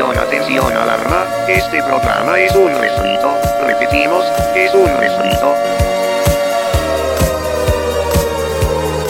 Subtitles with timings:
[0.00, 1.24] atención, atención, alarma.
[1.48, 3.34] Este programa es un refrito.
[3.66, 4.24] Repetimos,
[4.54, 5.54] es un refrito.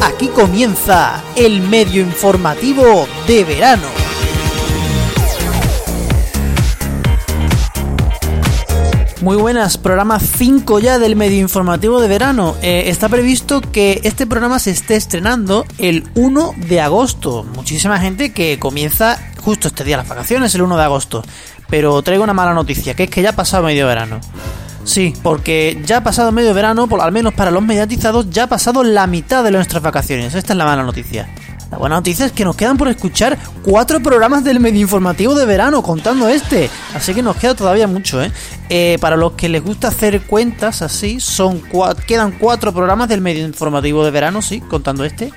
[0.02, 3.98] Aquí comienza el medio informativo de verano.
[9.20, 12.56] Muy buenas, programa 5 ya del medio informativo de verano.
[12.62, 17.42] Eh, está previsto que este programa se esté estrenando el 1 de agosto.
[17.42, 21.22] Muchísima gente que comienza justo este día las vacaciones, el 1 de agosto.
[21.68, 24.20] Pero traigo una mala noticia, que es que ya ha pasado medio verano.
[24.84, 28.46] Sí, porque ya ha pasado medio verano, por, al menos para los mediatizados, ya ha
[28.46, 30.34] pasado la mitad de nuestras vacaciones.
[30.34, 31.28] Esta es la mala noticia.
[31.70, 35.44] La buena noticia es que nos quedan por escuchar cuatro programas del medio informativo de
[35.44, 36.70] verano, contando este.
[36.94, 38.32] Así que nos queda todavía mucho, ¿eh?
[38.70, 41.62] eh para los que les gusta hacer cuentas así, son
[42.06, 45.30] quedan cuatro programas del medio informativo de verano, sí, contando este.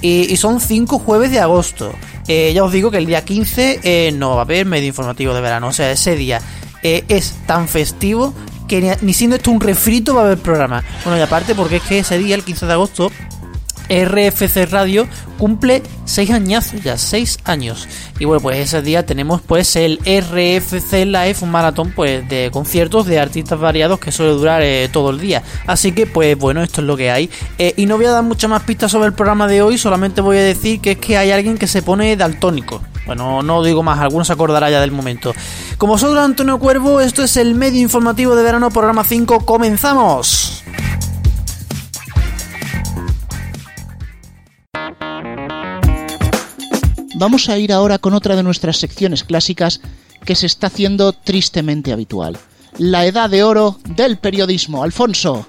[0.00, 1.92] Y, son cinco jueves de agosto.
[2.28, 5.34] Eh, ya os digo que el día 15 eh, no va a haber medio informativo
[5.34, 5.68] de verano.
[5.68, 6.40] O sea, ese día
[6.82, 8.34] es tan festivo
[8.68, 10.84] que ni, siendo esto un refrito va a haber programa.
[11.02, 13.10] Bueno, y aparte porque es que ese día, el 15 de agosto,
[13.88, 15.06] RFC Radio
[15.38, 17.88] cumple 6 añazos ya, 6 años.
[18.18, 23.06] Y bueno, pues ese día tenemos pues el RFC Live, un maratón pues de conciertos
[23.06, 25.42] de artistas variados que suele durar eh, todo el día.
[25.66, 27.30] Así que pues bueno, esto es lo que hay.
[27.58, 30.20] Eh, y no voy a dar muchas más pistas sobre el programa de hoy, solamente
[30.20, 32.82] voy a decir que es que hay alguien que se pone daltónico.
[33.06, 35.34] Bueno, no digo más, algunos se acordará ya del momento.
[35.76, 40.64] Como soy Antonio Cuervo, esto es el medio informativo de verano, programa 5, comenzamos.
[47.16, 49.80] Vamos a ir ahora con otra de nuestras secciones clásicas
[50.24, 52.36] que se está haciendo tristemente habitual.
[52.76, 54.82] La edad de oro del periodismo.
[54.82, 55.46] Alfonso.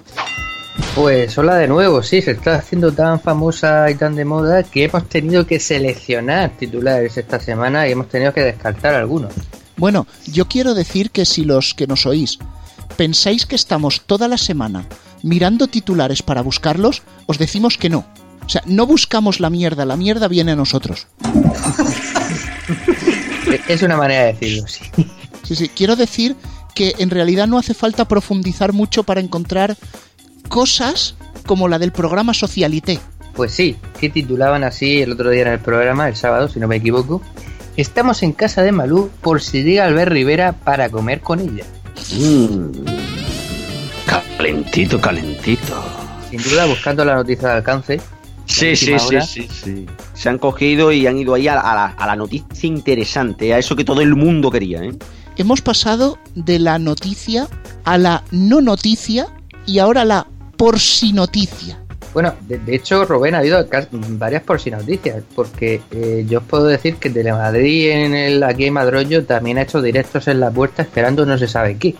[0.94, 4.84] Pues hola de nuevo, sí, se está haciendo tan famosa y tan de moda que
[4.84, 9.32] hemos tenido que seleccionar titulares esta semana y hemos tenido que descartar algunos.
[9.76, 12.38] Bueno, yo quiero decir que si los que nos oís
[12.96, 14.86] pensáis que estamos toda la semana
[15.22, 18.06] mirando titulares para buscarlos, os decimos que no
[18.46, 21.08] o sea, no buscamos la mierda, la mierda viene a nosotros.
[23.68, 24.84] es una manera de decirlo, sí.
[25.42, 26.36] Sí, sí, quiero decir
[26.74, 29.76] que en realidad no hace falta profundizar mucho para encontrar
[30.48, 31.14] cosas
[31.46, 33.00] como la del programa Socialité.
[33.34, 36.68] Pues sí, que titulaban así el otro día en el programa, el sábado, si no
[36.68, 37.22] me equivoco.
[37.76, 41.64] Estamos en casa de Malú por si llega Albert Rivera para comer con ella.
[42.16, 42.70] Mmm.
[44.06, 45.84] Calentito, calentito.
[46.30, 48.00] Sin duda, buscando la noticia de alcance,
[48.46, 52.66] Sí, sí, sí, sí, sí, Se han cogido y han ido ahí a la, noticia
[52.66, 54.82] interesante, a eso que todo el mundo quería.
[54.82, 54.92] ¿eh?
[55.36, 57.48] Hemos pasado de la noticia
[57.84, 59.26] a la no noticia
[59.66, 60.26] y ahora la
[60.56, 61.78] por si noticia.
[62.14, 66.64] Bueno, de, hecho, Rubén, ha habido varias por si noticias, porque eh, yo os puedo
[66.64, 70.80] decir que Telemadrid en el aquí en Madroño también ha hecho directos en la puerta
[70.80, 71.94] esperando no se sabe qué.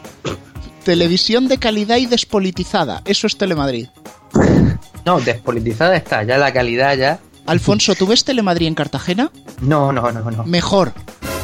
[0.85, 3.89] Televisión de calidad y despolitizada, eso es Telemadrid.
[5.07, 7.21] No, despolitizada está, ya la calidad ya.
[7.47, 9.31] Alfonso, ¿tú ves Telemadrid en Cartagena?
[9.61, 10.45] No, no, no, no.
[10.45, 10.93] Mejor.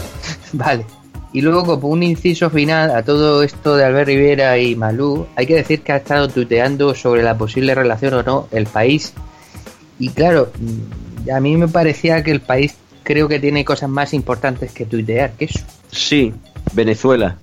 [0.53, 0.85] vale.
[1.33, 5.47] Y luego, como un inciso final a todo esto de Albert Rivera y Malú, hay
[5.47, 9.15] que decir que ha estado tuteando sobre la posible relación o no el país.
[10.01, 12.75] Y claro, mm, a mí me parecía que el país
[13.05, 15.61] creo que tiene cosas más importantes que tuitear que eso.
[15.93, 16.35] Sí,
[16.73, 17.39] Venezuela.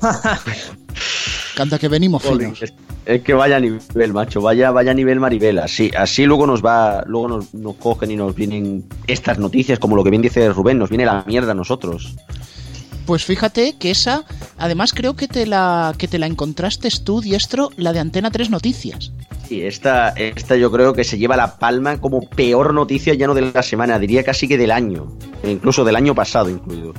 [1.56, 2.62] Canta que venimos finos.
[3.04, 5.58] Es que vaya a nivel, macho, vaya, vaya nivel Maribel.
[5.58, 9.96] Así, así luego nos va, luego nos, nos, cogen y nos vienen estas noticias, como
[9.96, 12.14] lo que bien dice Rubén, nos viene la mierda a nosotros.
[13.06, 14.24] Pues fíjate que esa,
[14.58, 18.50] además creo que te la, que te la encontraste tú, diestro, la de Antena 3
[18.50, 19.12] Noticias.
[19.48, 23.34] Sí, esta, esta yo creo que se lleva la palma como peor noticia ya no
[23.34, 25.08] de la semana, diría casi que del año,
[25.42, 26.94] incluso del año pasado incluido.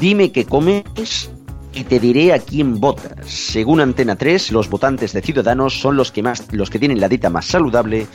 [0.00, 1.30] Dime que comes
[1.74, 3.26] y te diré a quién votas.
[3.26, 7.08] Según Antena 3, los votantes de Ciudadanos son los que más los que tienen la
[7.08, 8.06] dieta más saludable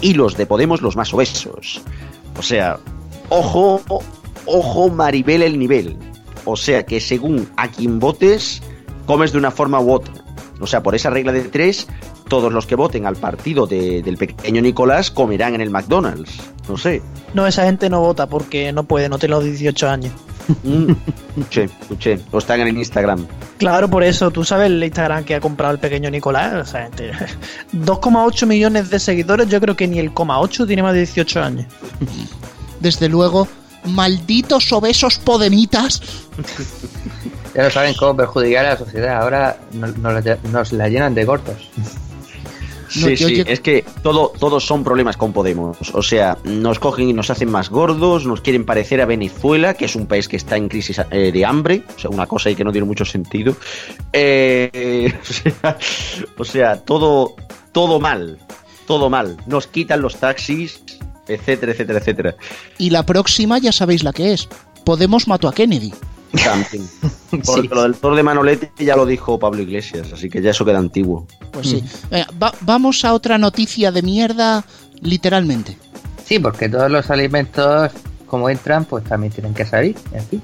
[0.00, 1.82] y los de Podemos los más obesos.
[2.38, 2.78] O sea,
[3.28, 3.80] ojo,
[4.46, 5.96] ojo Maribel el nivel.
[6.44, 8.62] O sea que según a quién votes,
[9.06, 10.14] comes de una forma u otra.
[10.60, 11.86] O sea, por esa regla de tres,
[12.28, 16.38] todos los que voten al partido del pequeño Nicolás comerán en el McDonald's.
[16.68, 17.02] No sé.
[17.34, 20.12] No, esa gente no vota porque no puede, no tiene los 18 años.
[20.62, 20.92] Mm,
[21.36, 22.20] escuché, escuché.
[22.30, 23.26] O están en el Instagram.
[23.58, 24.30] Claro, por eso.
[24.30, 26.68] Tú sabes el Instagram que ha comprado el pequeño Nicolás.
[26.68, 29.48] O sea, 2,8 millones de seguidores.
[29.48, 31.66] Yo creo que ni el 8 tiene más de 18 años.
[32.80, 33.48] Desde luego,
[33.84, 36.02] malditos obesos podemitas.
[37.54, 39.22] Ya no saben cómo perjudicar a la sociedad.
[39.22, 41.68] Ahora nos, la llenan de cortos.
[42.90, 45.78] Sí, sí, es que todo, todos son problemas con Podemos.
[45.94, 49.84] O sea, nos cogen y nos hacen más gordos, nos quieren parecer a Venezuela, que
[49.84, 52.56] es un país que está en crisis eh, de hambre, o sea, una cosa ahí
[52.56, 53.54] que no tiene mucho sentido.
[54.12, 55.78] Eh, o, sea,
[56.36, 57.36] o sea, todo,
[57.70, 58.38] todo mal,
[58.86, 59.36] todo mal.
[59.46, 60.82] Nos quitan los taxis,
[61.28, 62.34] etcétera, etcétera, etcétera.
[62.76, 64.48] Y la próxima ya sabéis la que es.
[64.84, 65.92] Podemos mató a Kennedy.
[66.44, 66.88] También.
[67.46, 70.64] Porque lo del toro de Manolete ya lo dijo Pablo Iglesias, así que ya eso
[70.64, 71.26] queda antiguo.
[71.52, 71.84] Pues sí.
[72.10, 74.64] Venga, va- vamos a otra noticia de mierda,
[75.00, 75.76] literalmente.
[76.24, 77.90] Sí, porque todos los alimentos,
[78.26, 79.96] como entran, pues también tienen que salir.
[80.12, 80.42] En fin.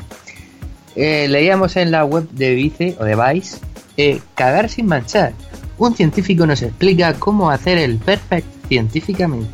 [0.94, 3.58] Eh, leíamos en la web de Vice o de Vice,
[3.96, 5.32] eh, cagar sin manchar.
[5.78, 9.50] Un científico nos explica cómo hacer el perfect científicamente.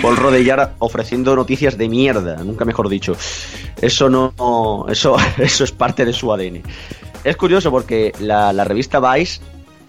[0.00, 3.16] Paul Rodellar ofreciendo noticias de mierda, nunca mejor dicho.
[3.84, 6.62] Eso no, eso, eso es parte de su ADN.
[7.22, 9.42] Es curioso porque la, la revista Vice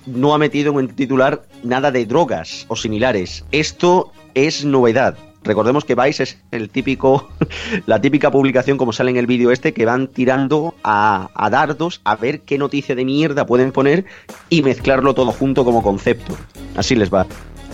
[0.06, 3.46] no ha metido en titular nada de drogas o similares.
[3.54, 5.18] Esto es novedad.
[5.46, 7.30] Recordemos que Vice es el típico,
[7.86, 12.02] la típica publicación como sale en el vídeo este que van tirando a, a dardos
[12.04, 14.04] a ver qué noticia de mierda pueden poner
[14.50, 16.36] y mezclarlo todo junto como concepto.
[16.76, 17.26] Así les va.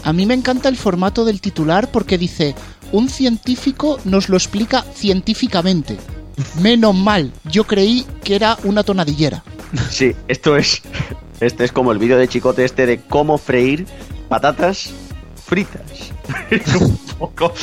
[0.04, 2.56] A mí me encanta el formato del titular porque dice,
[2.92, 5.98] un científico nos lo explica científicamente.
[6.62, 9.44] Menos mal, yo creí que era una tonadillera.
[9.90, 10.82] Sí, esto es.
[11.40, 13.86] Este es como el vídeo de Chicote este de cómo freír
[14.30, 14.92] patatas
[15.52, 15.82] fritas.
[16.50, 17.54] Es un poco.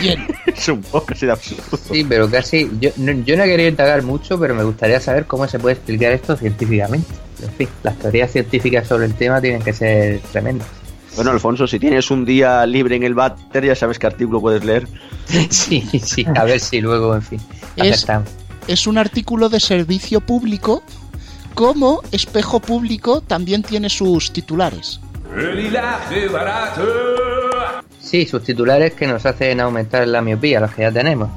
[0.00, 0.26] Bien.
[0.46, 1.78] Es un poco así de absurdo.
[1.90, 2.70] Sí, pero casi.
[2.80, 6.12] Yo no, yo no quería indagar mucho, pero me gustaría saber cómo se puede explicar
[6.12, 7.08] esto científicamente.
[7.42, 10.68] En fin, las teorías científicas sobre el tema tienen que ser tremendas.
[11.18, 14.64] Bueno, Alfonso, si tienes un día libre en el váter, ya sabes qué artículo puedes
[14.64, 14.86] leer.
[15.50, 17.40] Sí, sí, a ver si luego, en fin,
[17.90, 18.00] Es-.
[18.66, 20.82] Es un artículo de servicio público,
[21.54, 25.00] como espejo público también tiene sus titulares.
[28.00, 31.28] Sí, sus titulares que nos hacen aumentar la miopía, los que ya tenemos.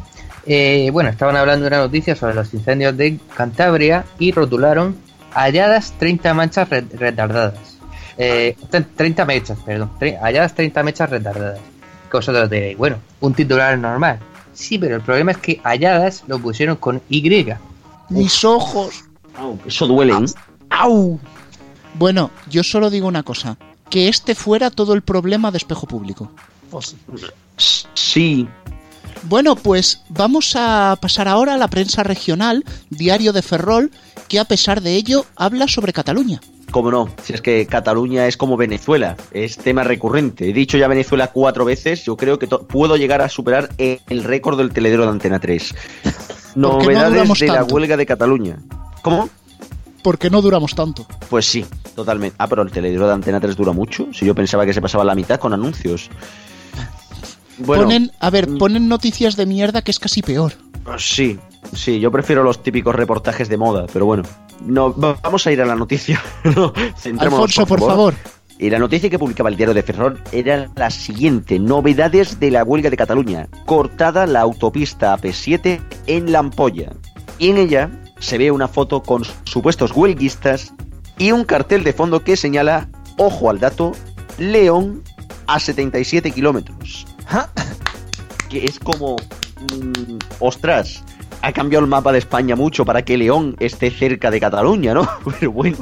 [0.46, 4.96] Eh, bueno, estaban hablando de una noticia sobre los incendios de Cantabria y rotularon
[5.34, 7.71] halladas 30 manchas re- retardadas.
[8.18, 9.92] Eh, tre- 30 mechas, perdón.
[10.00, 11.60] tre- halladas 30 mechas retardadas.
[12.10, 14.20] Que vosotros diréis, bueno, un titular normal.
[14.54, 17.48] Sí, pero el problema es que halladas lo pusieron con Y.
[18.10, 19.06] Mis ojos.
[19.38, 20.26] Au, eso duele, ¿eh?
[20.70, 21.20] ¡Au!
[21.96, 23.58] Bueno, yo solo digo una cosa.
[23.90, 26.32] Que este fuera todo el problema de espejo público.
[27.94, 28.48] Sí.
[29.24, 33.92] Bueno, pues vamos a pasar ahora a la prensa regional, Diario de Ferrol,
[34.28, 36.42] que a pesar de ello habla sobre Cataluña.
[36.72, 40.50] Cómo no, si es que Cataluña es como Venezuela, es tema recurrente.
[40.50, 44.58] He dicho ya Venezuela cuatro veces, yo creo que puedo llegar a superar el, récord
[44.58, 45.76] del teledero de Antena 3.
[46.56, 47.76] no Novedades duramos de la tanto?
[47.76, 48.58] huelga de Cataluña.
[49.02, 49.30] ¿Cómo?
[50.02, 51.06] Porque no duramos tanto.
[51.30, 52.38] Pues sí, totalmente.
[52.40, 54.08] Ah, pero el teledero de Antena 3 dura mucho.
[54.14, 56.10] Si yo pensaba que se pasaba la mitad con anuncios.
[57.58, 58.58] Bueno, Ponen, a ver, mm.
[58.58, 60.54] ponen noticias de mierda que es casi peor.
[60.84, 61.38] pues sí,
[61.76, 64.24] sí, yo prefiero los típicos reportajes de moda, pero bueno.
[64.66, 66.22] No, va- vamos a ir a la noticia.
[66.56, 66.74] No,
[67.20, 68.14] Alfonso, por favor.
[68.60, 72.64] Y la noticia que publicaba el diario de Ferrol era la siguiente: novedades de la
[72.64, 73.48] huelga de Cataluña.
[73.66, 76.92] Cortada la autopista AP7 en La Ampolla.
[77.40, 80.74] Y en ella se ve una foto con supuestos huelguistas
[81.18, 82.88] y un cartel de fondo que señala,
[83.18, 83.94] ojo al dato,
[84.38, 85.02] León
[85.48, 87.08] a 77 kilómetros.
[88.50, 91.04] Que es como, mm, ostras,
[91.42, 95.08] ha cambiado el mapa de España mucho para que León esté cerca de Cataluña, ¿no?
[95.40, 95.78] Pero bueno.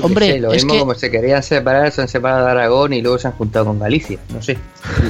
[0.00, 2.92] Hombre, sé, lo es mismo que- como se querían separar, se han separado de Aragón
[2.92, 4.18] y luego se han juntado con Galicia.
[4.32, 4.56] No sé.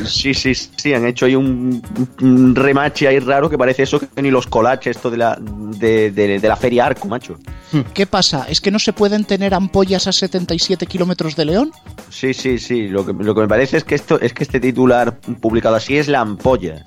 [0.04, 1.82] Sí, sí, sí, han hecho ahí un,
[2.20, 6.10] un remache ahí raro que parece eso que ni los colaches esto de la, de,
[6.10, 7.38] de- de la feria Arco, macho.
[7.94, 8.46] ¿Qué pasa?
[8.48, 11.72] ¿Es que no se pueden tener ampollas a 77 kilómetros de León?
[12.10, 12.88] Sí, sí, sí.
[12.88, 15.96] Lo que, lo que me parece es que esto es que este titular publicado así
[15.96, 16.82] es la ampolla.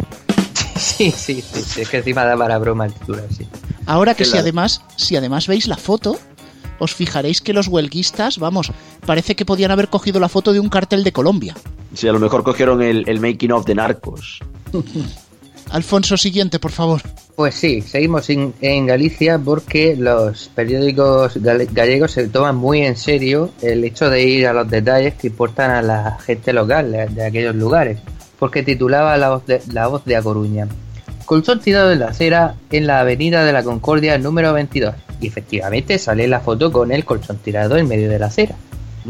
[0.97, 3.47] Sí, sí, sí, sí, es que encima da para broma el titular, sí.
[3.87, 6.19] Ahora que si además, si además veis la foto,
[6.77, 8.71] os fijaréis que los huelguistas, vamos,
[9.05, 11.55] parece que podían haber cogido la foto de un cartel de Colombia.
[11.95, 14.39] Sí, a lo mejor cogieron el, el making of de Narcos.
[15.71, 17.01] Alfonso, siguiente, por favor.
[17.35, 23.49] Pues sí, seguimos en, en Galicia porque los periódicos gallegos se toman muy en serio
[23.63, 27.25] el hecho de ir a los detalles que importan a la gente local de, de
[27.25, 27.97] aquellos lugares.
[28.39, 30.67] Porque titulaba La Voz de, la voz de A Coruña.
[31.25, 34.93] Colchón tirado en la acera en la avenida de la Concordia número 22.
[35.21, 38.55] Y efectivamente sale la foto con el colchón tirado en medio de la acera.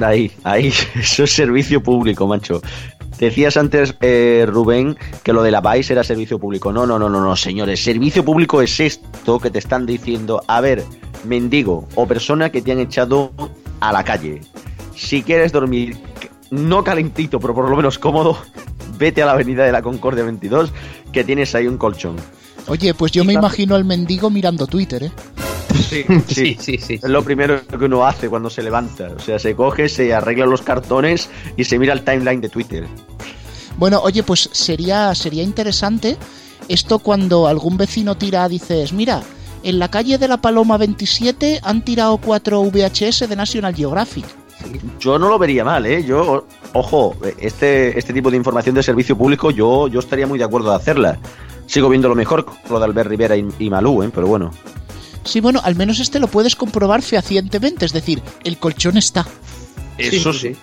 [0.01, 2.62] Ahí, ahí, eso es servicio público, macho.
[3.20, 6.72] Decías antes, eh, Rubén, que lo de la Vice era servicio público.
[6.72, 7.84] No, no, no, no, no, señores.
[7.84, 10.44] Servicio público es esto que te están diciendo.
[10.48, 10.84] A ver,
[11.24, 13.32] mendigo o persona que te han echado
[13.79, 14.41] a la calle.
[14.96, 15.98] si quieres dormir
[16.51, 18.38] no calentito, pero por lo menos cómodo,
[18.98, 20.72] vete a la avenida de la Concordia 22,
[21.12, 22.16] que tienes ahí un colchón.
[22.68, 25.12] Oye, pues yo me imagino al mendigo mirando Twitter, ¿eh?
[25.90, 26.94] Sí, Sí, sí, sí.
[26.96, 29.10] Es lo primero que uno hace cuando se levanta.
[29.16, 32.88] O sea, se coge, se arregla los cartones y se mira el timeline de Twitter.
[33.78, 36.18] Bueno, oye, pues sería, sería interesante
[36.68, 39.22] esto cuando algún vecino tira, dices, mira,
[39.64, 44.25] en la calle de la Paloma 27 han tirado cuatro VHS de National Geographic.
[45.00, 46.03] Yo no lo vería mal, ¿eh?
[46.03, 50.45] Yo, ojo, este, este tipo de información de servicio público, yo, yo estaría muy de
[50.45, 51.17] acuerdo de hacerla.
[51.67, 54.12] Sigo viendo lo mejor con lo de Albert Rivera y, y Malú, ¿eh?
[54.13, 54.51] Pero bueno.
[55.24, 59.25] Sí, bueno, al menos este lo puedes comprobar fehacientemente, es decir, el colchón está.
[59.98, 60.55] Eso sí.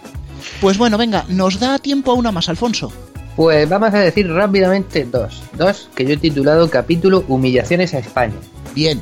[0.61, 2.93] Pues bueno, venga, nos da tiempo a una más, Alfonso.
[3.35, 5.43] Pues vamos a decir rápidamente dos.
[5.57, 8.35] Dos que yo he titulado capítulo Humillaciones a España.
[8.75, 9.01] Bien.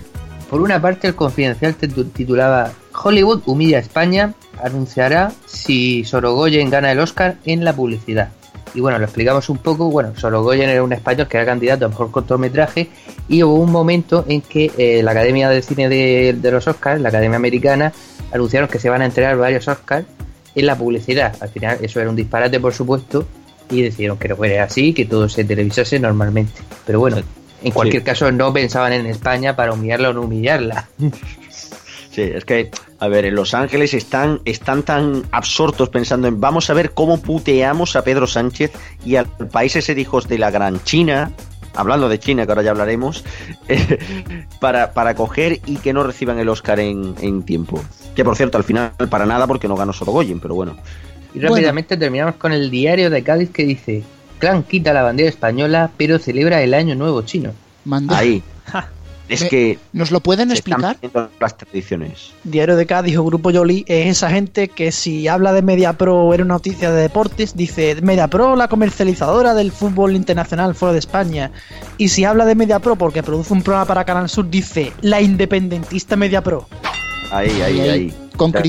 [0.48, 6.92] Por una parte, el confidencial titu- titulaba Hollywood humilla a España, anunciará si Sorogoyen gana
[6.92, 8.30] el Oscar en la publicidad.
[8.74, 9.90] Y bueno, lo explicamos un poco.
[9.90, 12.88] Bueno, Sorogoyen era un español que era candidato a mejor cortometraje
[13.28, 17.00] y hubo un momento en que eh, la Academia de Cine de, de los Oscars,
[17.00, 17.92] la Academia Americana,
[18.32, 20.06] anunciaron que se van a entregar varios Oscars
[20.54, 21.34] en la publicidad.
[21.40, 23.26] Al final, eso era un disparate, por supuesto,
[23.70, 26.60] y decidieron que no fuera así, que todo se televisase normalmente.
[26.86, 27.18] Pero bueno,
[27.62, 30.88] en cualquier caso, no pensaban en España para humillarla o no humillarla.
[32.10, 36.68] Sí, es que, a ver, en Los Ángeles están, están tan absortos pensando en vamos
[36.68, 38.72] a ver cómo puteamos a Pedro Sánchez
[39.06, 41.32] y al país ese de hijos de la gran China,
[41.74, 43.24] hablando de China, que ahora ya hablaremos,
[43.68, 43.98] eh,
[44.60, 47.82] para, para coger y que no reciban el Oscar en, en tiempo.
[48.14, 50.76] Que por cierto, al final para nada porque no ganó Sorogoyen, pero bueno.
[51.34, 54.02] Y rápidamente terminamos con el diario de Cádiz que dice:
[54.38, 57.52] Clan quita la bandera española, pero celebra el Año Nuevo Chino.
[58.10, 58.42] Ahí.
[59.30, 60.96] Es Me- que ¿Nos lo pueden explicar?
[61.40, 62.32] las tradiciones.
[62.44, 66.34] Diario de Cádiz o Grupo Yoli es esa gente que si habla de MediaPro o
[66.34, 71.52] era una noticia de deportes, dice MediaPro, la comercializadora del fútbol internacional fuera de España.
[71.96, 76.16] Y si habla de MediaPro porque produce un programa para Canal Sur, dice la independentista
[76.16, 76.66] MediaPro.
[77.30, 78.14] Ahí, ahí, ahí, ahí.
[78.36, 78.60] Con Ya.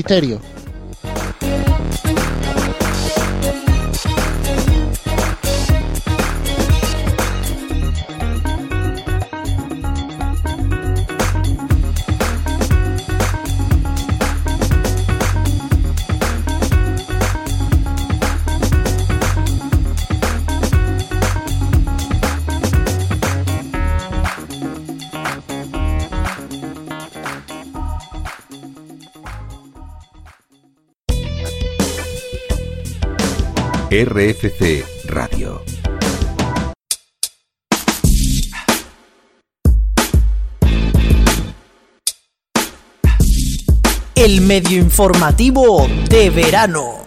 [34.04, 35.62] RFC Radio.
[44.16, 47.04] El medio informativo de verano.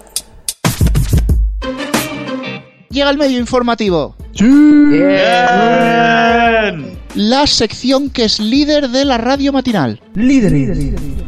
[2.90, 4.16] Llega el medio informativo.
[7.14, 10.00] La sección que es líder de la radio matinal.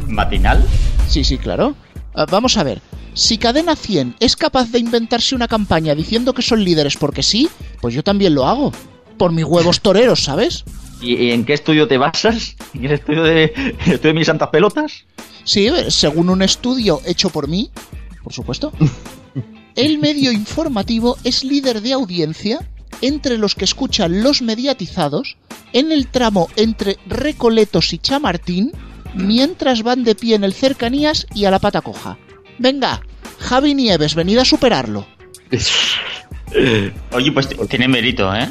[0.06, 0.64] ¿Matinal?
[1.08, 1.74] Sí, sí, claro.
[2.18, 2.82] Ah, vamos a ver.
[3.14, 7.48] Si Cadena 100 es capaz de inventarse una campaña diciendo que son líderes porque sí,
[7.80, 8.72] pues yo también lo hago.
[9.16, 10.64] Por mis huevos toreros, ¿sabes?
[11.00, 12.56] ¿Y, en qué estudio te basas?
[12.74, 15.04] ¿En el estudio de, el estudio de mis santas pelotas?
[15.44, 17.70] Sí, eh, según un estudio hecho por mí,
[18.24, 18.72] por supuesto.
[19.76, 22.68] El medio informativo es líder de audiencia
[23.00, 25.36] entre los que escuchan los mediatizados
[25.72, 28.72] en el tramo entre Recoletos y Chamartín
[29.14, 32.18] mientras van de pie en el cercanías y a la pata coja.
[32.58, 33.00] Venga,
[33.38, 35.06] Javi Nieves, venid a superarlo.
[37.12, 38.50] Oye, pues tiene mérito, ¿eh?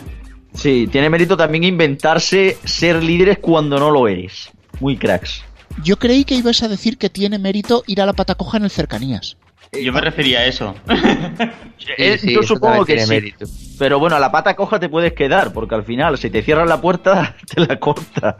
[0.54, 4.50] Sí, tiene mérito también inventarse ser líderes cuando no lo eres.
[4.80, 5.44] Muy cracks.
[5.84, 8.64] Yo creí que ibas a decir que tiene mérito ir a la pata coja en
[8.64, 9.38] el cercanías.
[9.72, 10.76] Yo me refería a eso.
[11.98, 13.14] Eh, sí, yo eso supongo que tiene sí.
[13.14, 13.46] mérito.
[13.80, 16.68] Pero bueno, a la pata coja te puedes quedar, porque al final, si te cierran
[16.68, 18.38] la puerta, te la corta.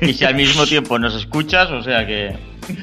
[0.00, 2.36] y si al mismo tiempo nos escuchas, o sea que...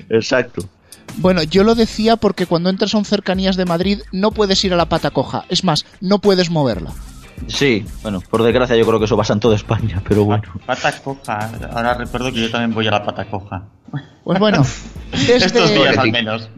[0.10, 0.70] Exacto.
[1.18, 4.74] Bueno, yo lo decía porque cuando entras a un cercanías de Madrid no puedes ir
[4.74, 5.44] a la pata coja.
[5.50, 6.94] Es más, no puedes moverla.
[7.48, 10.44] Sí, bueno, por desgracia yo creo que eso pasa en toda España, pero bueno.
[10.66, 11.52] Pata coja.
[11.72, 13.64] Ahora recuerdo que yo también voy a la pata coja.
[14.24, 14.66] Pues bueno,
[15.12, 16.50] Estos días al menos.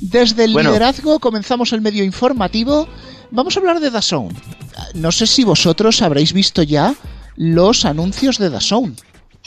[0.00, 0.70] Desde el Bueno.
[0.70, 2.88] liderazgo comenzamos el medio informativo.
[3.30, 4.28] Vamos a hablar de DAZN.
[4.94, 6.94] No sé si vosotros habréis visto ya
[7.36, 8.96] los anuncios de DAZN.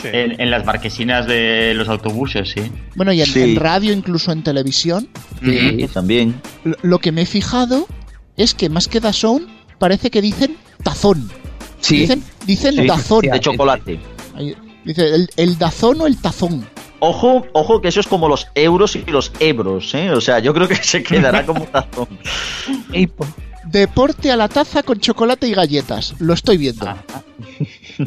[0.04, 2.62] En, en las marquesinas de los autobuses, sí.
[2.96, 3.42] Bueno, y en, Sí.
[3.42, 5.08] en radio, incluso en televisión.
[5.44, 5.88] Sí.
[5.94, 6.42] También.
[6.64, 7.88] Lo- Lo que me he fijado
[8.38, 9.48] es que más que DAZN
[9.80, 11.30] parece que dicen tazón.
[11.80, 11.98] Sí.
[12.00, 12.88] Dicen, dicen Sí.
[12.88, 13.22] dazón.
[13.22, 14.00] Sí, De chocolate.
[14.84, 16.68] Dice el, el dazón o el tazón.
[17.06, 20.12] Ojo, ojo, que eso es como los euros y los ebros, ¿eh?
[20.12, 22.08] O sea, yo creo que se quedará como tazón.
[22.94, 23.26] Eipo.
[23.66, 26.16] Deporte a la taza con chocolate y galletas.
[26.20, 26.88] Lo estoy viendo.
[26.88, 27.04] Ah,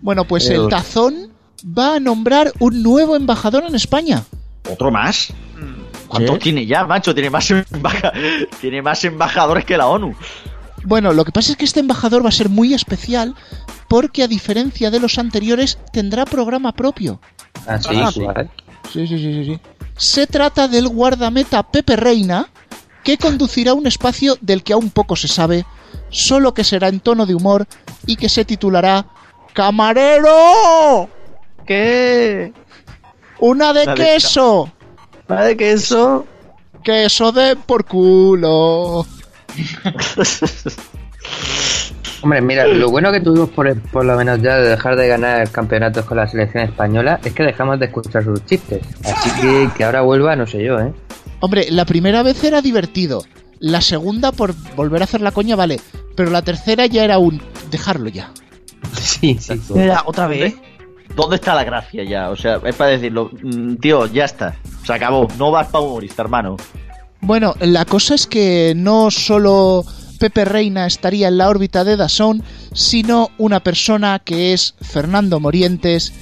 [0.00, 1.30] Bueno, pues Eh, el tazón
[1.66, 4.22] va a nombrar un nuevo embajador en España.
[4.70, 5.32] ¿Otro más?
[6.06, 6.40] ¿Cuántos ¿Sí?
[6.42, 7.14] tiene ya, macho?
[7.14, 8.12] Tiene más, embaja-
[8.60, 10.14] tiene más embajadores que la ONU.
[10.84, 13.34] Bueno, lo que pasa es que este embajador va a ser muy especial
[13.88, 17.20] porque a diferencia de los anteriores tendrá programa propio.
[17.66, 17.78] Ah,
[18.14, 18.50] igual.
[18.92, 19.60] Sí, sí, sí, sí, sí.
[19.96, 22.48] Se trata del guardameta Pepe Reina,
[23.02, 25.64] que conducirá un espacio del que aún poco se sabe,
[26.10, 27.66] solo que será en tono de humor
[28.06, 29.06] y que se titulará
[29.52, 31.08] ¡Camarero!
[31.66, 32.52] ¿Qué?
[33.38, 34.72] ¡Una de La de- queso!
[35.28, 36.26] ¿Vale que eso?
[36.82, 39.06] ¡Queso de por culo!
[42.24, 45.46] Hombre, mira, lo bueno que tuvimos por, por lo menos ya de dejar de ganar
[45.50, 48.80] campeonatos con la selección española es que dejamos de escuchar sus chistes.
[49.04, 50.90] Así que que ahora vuelva, no sé yo, ¿eh?
[51.40, 53.22] Hombre, la primera vez era divertido.
[53.58, 55.78] La segunda, por volver a hacer la coña, vale.
[56.16, 57.42] Pero la tercera ya era un...
[57.70, 58.30] dejarlo ya.
[58.94, 59.60] Sí, sí.
[59.74, 60.54] Mira, otra vez.
[61.14, 62.30] ¿Dónde está la gracia ya?
[62.30, 64.56] O sea, es para decirlo, mm, tío, ya está.
[64.82, 65.28] Se acabó.
[65.38, 66.56] No vas para humorista, hermano.
[67.20, 69.84] Bueno, la cosa es que no solo
[70.18, 72.42] Pepe Reina estaría en la órbita de Dazón,
[72.72, 76.12] sino una persona que es Fernando Morientes,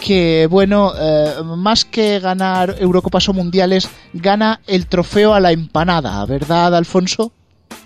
[0.00, 6.24] que, bueno, eh, más que ganar Eurocopas o Mundiales, gana el trofeo a la empanada,
[6.26, 7.32] ¿verdad, Alfonso?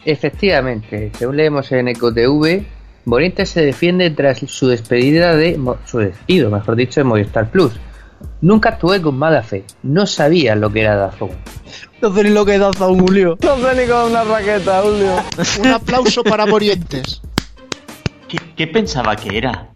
[0.05, 2.65] Efectivamente, según leemos en EcoTV,
[3.05, 7.73] Morientes se defiende tras su despedida de su despido, mejor dicho, de Movistar Plus.
[8.41, 11.31] Nunca actué con mala fe, no sabía lo que era Dazón.
[12.05, 13.39] No sé ni lo que da un Julio.
[15.61, 17.23] Un aplauso para Morientes.
[18.29, 19.69] ¿Qué, qué pensaba que era?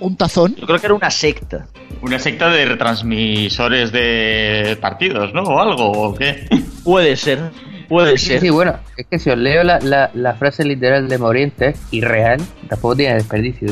[0.00, 0.56] Un tazón.
[0.56, 1.66] Yo creo que era una secta.
[2.02, 5.42] ¿Una secta de retransmisores de partidos, no?
[5.44, 5.92] ¿O algo?
[5.92, 6.48] ¿O qué?
[6.84, 7.50] Puede ser.
[7.88, 8.40] Puede Sí, ser.
[8.40, 12.40] sí, bueno, es que si os leo la, la- la frase literal de Morientes, irreal,
[12.68, 13.68] tampoco tiene desperdicio.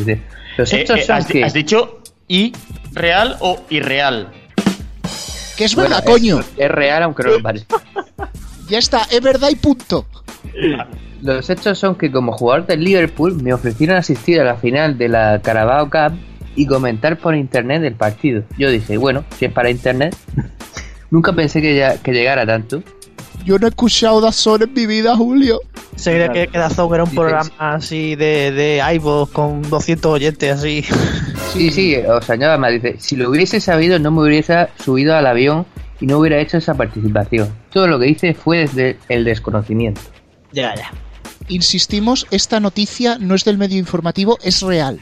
[0.56, 1.42] Los Eh, hechos eh, son has, que...
[1.42, 2.52] has dicho ¿y
[2.92, 4.28] real o irreal?
[5.56, 6.40] Que es Bueno, verdad, es- coño.
[6.56, 7.76] Es real, aunque no lo parezca.
[8.66, 10.06] Ya está, es verdad y punto.
[11.20, 15.08] Los hechos son que como jugador del Liverpool me ofrecieron asistir a la final de
[15.10, 16.18] la Carabao Cup
[16.56, 18.42] y comentar por internet el partido.
[18.56, 20.16] Yo dije, bueno, si es para internet,
[21.10, 22.82] nunca pensé que, ya, que llegara tanto.
[23.44, 25.60] Yo no he escuchado Dazón en mi vida, Julio.
[25.96, 30.50] Se creía que, que Dazón era un programa así de, de iVoox con 200 oyentes
[30.58, 30.84] así.
[31.54, 35.16] Sí, sí, o sea, nada más dice, si lo hubiese sabido no me hubiese subido
[35.16, 35.64] al avión
[36.00, 37.48] y no hubiera hecho esa participación.
[37.72, 40.00] Todo lo que hice fue desde el desconocimiento.
[40.52, 40.90] Ya, ya.
[41.48, 45.00] Insistimos, esta noticia no es del medio informativo, es real.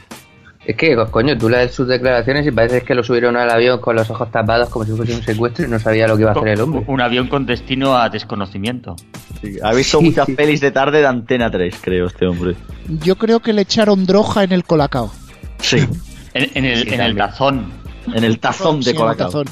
[0.65, 3.95] Es que, coño, tú lees sus declaraciones y parece que lo subieron al avión con
[3.97, 6.35] los ojos tapados como si fuese un secuestro y no sabía lo que iba a
[6.35, 6.83] hacer el hombre.
[6.87, 8.95] Un avión con destino a desconocimiento.
[9.41, 10.33] Sí, Ha visto Sí, muchas sí.
[10.35, 12.55] pelis de tarde de Antena 3, creo, este hombre.
[12.87, 15.11] Yo creo que le echaron droga en el colacao.
[15.59, 15.77] Sí.
[16.33, 17.71] En, en el, Sí, en el tazón.
[18.13, 19.27] En el tazón Sí, de Colacao.
[19.27, 19.45] tazón.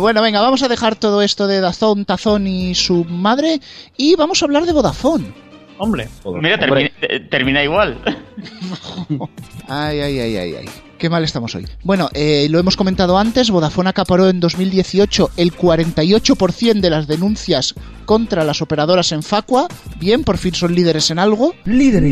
[0.00, 3.60] Bueno, venga, vamos a dejar todo esto de Dazón, Tazón y su madre
[3.96, 5.32] y vamos a hablar de Vodafone.
[5.78, 6.08] Hombre.
[6.40, 7.98] Mira, termina, eh, termina igual.
[9.68, 10.68] Ay, ay, ay, ay, ay.
[10.98, 11.66] Qué mal estamos hoy.
[11.82, 17.74] Bueno, eh, lo hemos comentado antes, Vodafone acaparó en 2018 el 48% de las denuncias
[18.04, 19.66] contra las operadoras en Facua.
[19.98, 21.54] Bien, por fin son líderes en algo.
[21.64, 22.04] Líder.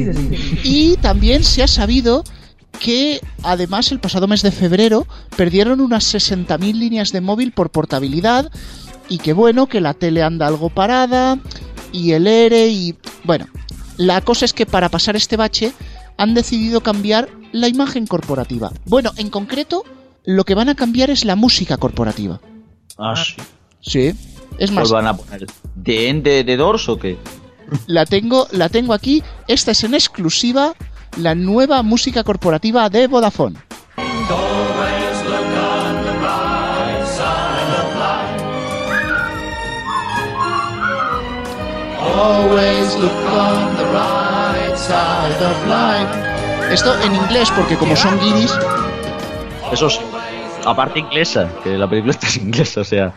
[0.64, 2.24] Y también se ha sabido
[2.78, 5.06] que además el pasado mes de febrero
[5.36, 8.50] perdieron unas 60.000 líneas de móvil por portabilidad
[9.08, 11.38] y que bueno, que la tele anda algo parada
[11.92, 13.46] y el ERE y bueno,
[13.96, 15.72] la cosa es que para pasar este bache
[16.16, 18.72] han decidido cambiar la imagen corporativa.
[18.86, 19.84] Bueno, en concreto,
[20.24, 22.40] lo que van a cambiar es la música corporativa.
[22.96, 23.34] Ah, sí.
[23.80, 24.14] Sí.
[24.58, 25.46] Es más, ¿Cuál van a poner?
[25.74, 27.18] ¿De, de, de Doors o qué?
[27.86, 29.22] la tengo, la tengo aquí.
[29.48, 30.74] Esta es en exclusiva
[31.16, 33.56] la nueva música corporativa de Vodafone.
[42.00, 46.72] Always look on the right side of life.
[46.72, 48.52] Esto en inglés, porque como son guiris,
[49.72, 50.00] Eso sí.
[50.64, 53.12] Aparte inglesa, que la película está en inglesa, o sea.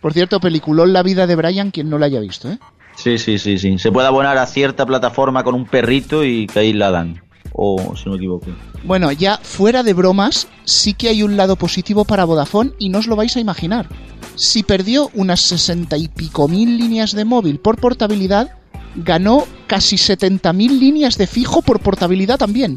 [0.00, 2.58] por cierto, peliculón La vida de Brian, quien no la haya visto, ¿eh?
[2.98, 3.78] Sí, sí, sí, sí.
[3.78, 7.22] Se puede abonar a cierta plataforma con un perrito y que ahí la dan.
[7.52, 8.46] O, si no me equivoco.
[8.82, 12.98] Bueno, ya fuera de bromas, sí que hay un lado positivo para Vodafone y no
[12.98, 13.86] os lo vais a imaginar.
[14.34, 18.50] Si perdió unas sesenta y pico mil líneas de móvil por portabilidad,
[18.96, 22.76] ganó casi 70.000 líneas de fijo por portabilidad también.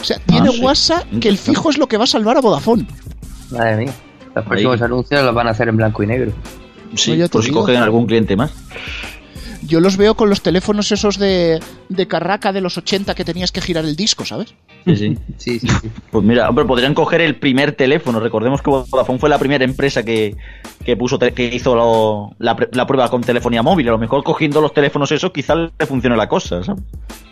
[0.00, 0.62] O sea, tiene sí.
[0.62, 2.86] WhatsApp que el fijo es lo que va a salvar a Vodafone.
[3.50, 3.94] Madre mía.
[4.34, 6.32] Los próximos anuncios los van a hacer en blanco y negro.
[6.94, 8.52] Sí, Pues por si cogen algún cliente más.
[9.66, 13.52] Yo los veo con los teléfonos esos de, de carraca de los 80 que tenías
[13.52, 14.54] que girar el disco, ¿sabes?
[14.84, 15.18] Sí, sí.
[15.38, 15.90] Sí, sí, sí.
[16.10, 18.18] Pues mira, hombre, podrían coger el primer teléfono.
[18.18, 20.36] Recordemos que Vodafone fue la primera empresa que,
[20.84, 23.88] que puso que hizo lo- la, la prueba con telefonía móvil.
[23.88, 26.82] A lo mejor cogiendo los teléfonos esos quizás le funcione la cosa, ¿sabes?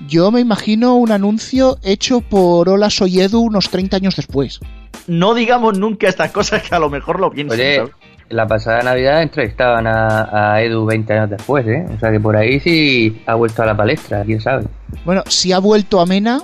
[0.06, 4.60] Yo me imagino un anuncio hecho por Hola Soy Edu unos 30 años después.
[5.08, 7.92] No digamos nunca estas cosas que a lo mejor lo piensan, Oye, ¿sabes?
[8.30, 11.84] La pasada Navidad entrevistaban a, a Edu 20 años después, ¿eh?
[11.94, 14.64] O sea que por ahí sí ha vuelto a la palestra, quién sabe.
[15.04, 16.40] Bueno, si ha vuelto a Mena,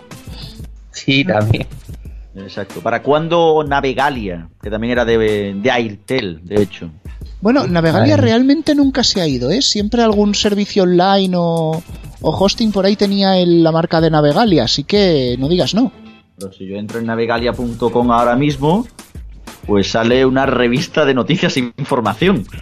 [0.90, 1.66] Sí, también.
[2.34, 2.80] Exacto.
[2.80, 4.48] ¿Para cuándo Navegalia?
[4.62, 6.90] Que también era de, de Airtel, de hecho.
[7.40, 9.62] bueno, Navegalia realmente nunca se ha ido, ¿eh?
[9.62, 11.82] Siempre algún servicio online o,
[12.20, 15.92] o hosting por ahí tenía el- la marca de Navegalia, así que no digas no.
[16.38, 18.86] Pero si yo entro en navegalia.com ahora mismo,
[19.66, 22.46] pues sale una revista de noticias e información.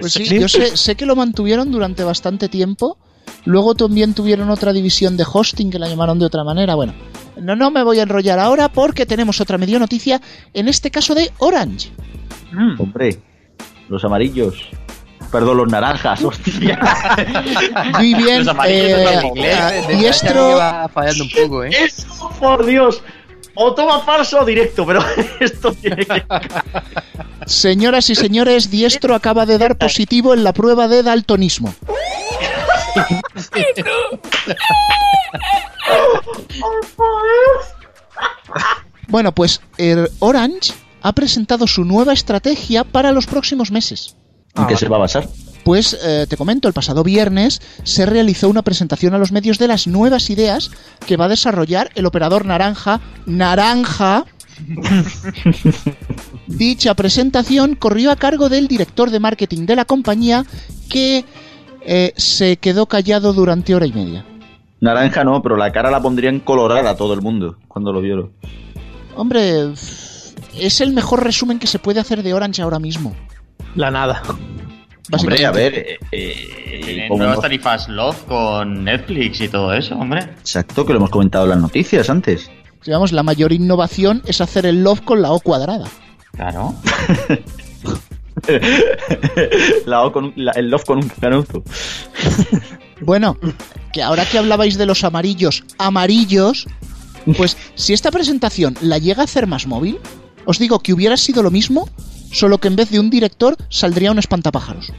[0.00, 2.98] Pues sí, yo sé, sé que lo mantuvieron durante bastante tiempo.
[3.44, 6.74] Luego también tuvieron otra división de hosting que la llamaron de otra manera.
[6.74, 6.94] Bueno,
[7.40, 10.20] no, no me voy a enrollar ahora porque tenemos otra medio noticia,
[10.54, 11.90] en este caso de Orange.
[12.78, 13.18] Hombre,
[13.88, 14.68] los amarillos.
[15.30, 16.78] Perdón, los naranjas, hostia.
[17.98, 21.64] Muy bien, Los amarillos eh, no son inglés, Desde diestro, que va fallando un poco,
[21.64, 21.70] ¿eh?
[21.72, 23.02] Eso, por Dios.
[23.54, 25.00] O toma falso o directo, pero
[25.40, 26.24] esto tiene que...
[27.46, 31.74] señoras y señores, diestro acaba de dar positivo en la prueba de daltonismo.
[39.08, 44.16] Bueno, pues el Orange ha presentado su nueva estrategia para los próximos meses.
[44.56, 45.28] ¿En qué se va a basar?
[45.64, 49.68] Pues eh, te comento, el pasado viernes se realizó una presentación a los medios de
[49.68, 50.70] las nuevas ideas
[51.06, 53.00] que va a desarrollar el operador naranja.
[53.26, 54.24] Naranja.
[56.46, 60.44] Dicha presentación corrió a cargo del director de marketing de la compañía
[60.88, 61.24] que
[61.84, 64.24] eh, se quedó callado durante hora y media.
[64.80, 68.32] Naranja no, pero la cara la pondrían colorada a todo el mundo cuando lo vieron.
[69.14, 73.14] Hombre, es el mejor resumen que se puede hacer de Orange ahora mismo.
[73.74, 74.22] La nada.
[75.10, 75.74] Hombre, a ver...
[75.74, 80.20] eh, eh, como- nuevas tarifas Love con Netflix y todo eso, hombre.
[80.40, 82.50] Exacto, que lo hemos comentado en las noticias antes.
[82.84, 85.86] Digamos, la mayor innovación es hacer el love con la O cuadrada.
[86.32, 86.74] Claro.
[89.86, 91.62] La O con la- el love con un canuto.
[93.04, 93.36] Bueno,
[93.92, 96.68] que ahora que hablabais de los amarillos, amarillos,
[97.36, 99.98] pues si esta presentación la llega a hacer más móvil,
[100.44, 101.88] os digo que hubiera sido lo mismo,
[102.32, 104.92] solo que en vez de un director saldría un espantapájaros.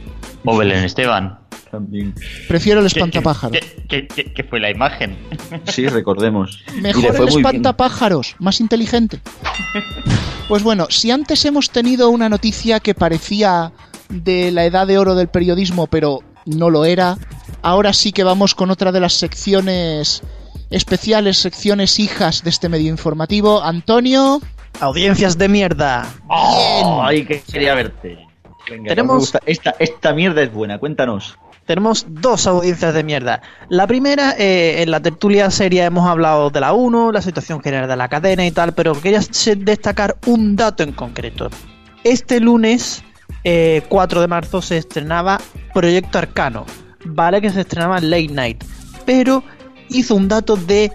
[0.44, 1.38] O Belén Esteban.
[1.70, 2.14] También.
[2.46, 3.58] Prefiero el ¿Qué- espantapájaros.
[3.58, 5.16] qué- qué- qué- qué fue la imagen?
[5.64, 6.62] Sí, recordemos.
[6.80, 7.38] Mejor fue el bien.
[7.38, 9.20] espantapájaros, más inteligente.
[10.46, 13.72] Pues bueno, si antes hemos tenido una noticia que parecía
[14.10, 17.16] de la edad de oro del periodismo, pero no lo era,
[17.62, 20.20] ahora sí que vamos con otra de las secciones
[20.68, 23.62] especiales, secciones hijas de este medio informativo.
[23.62, 24.42] Antonio,
[24.80, 26.06] Audiencias de mierda.
[26.28, 28.18] Ay, que quería verte.
[28.68, 29.40] Venga, Tenemos- me gusta.
[29.46, 31.38] Esta, esta mierda es buena, cuéntanos.
[31.66, 33.40] Tenemos dos audiencias de mierda.
[33.70, 37.88] La primera, eh, en la tertulia seria hemos hablado de la 1, la situación general
[37.88, 39.20] de la cadena y tal, pero quería
[39.56, 41.48] destacar un dato en concreto.
[42.02, 43.02] Este lunes,
[43.44, 45.40] eh, 4 de marzo, se estrenaba
[45.72, 46.66] Proyecto Arcano.
[47.06, 48.64] Vale que se estrenaba en Late Night,
[49.06, 49.42] pero
[49.88, 50.92] hizo un dato de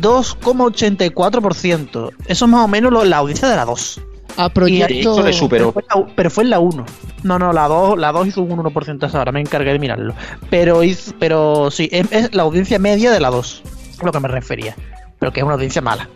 [0.00, 2.10] 2,84%.
[2.26, 4.00] Eso es más o menos lo- la audiencia de la 2.
[4.36, 5.22] a Y proyecto...
[5.22, 5.72] le superó.
[5.72, 6.86] Pero fue, la, pero fue en la 1.
[7.24, 10.14] No, no, la 2, la 2 hizo un 1% hasta ahora, me encargué de mirarlo.
[10.50, 13.62] Pero hizo, pero sí, es, es la audiencia media de la 2,
[14.00, 14.74] a lo que me refería.
[15.18, 16.08] Pero que es una audiencia mala.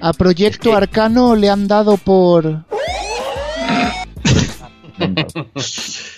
[0.00, 2.64] A Proyecto Es que- Arcano le han dado por...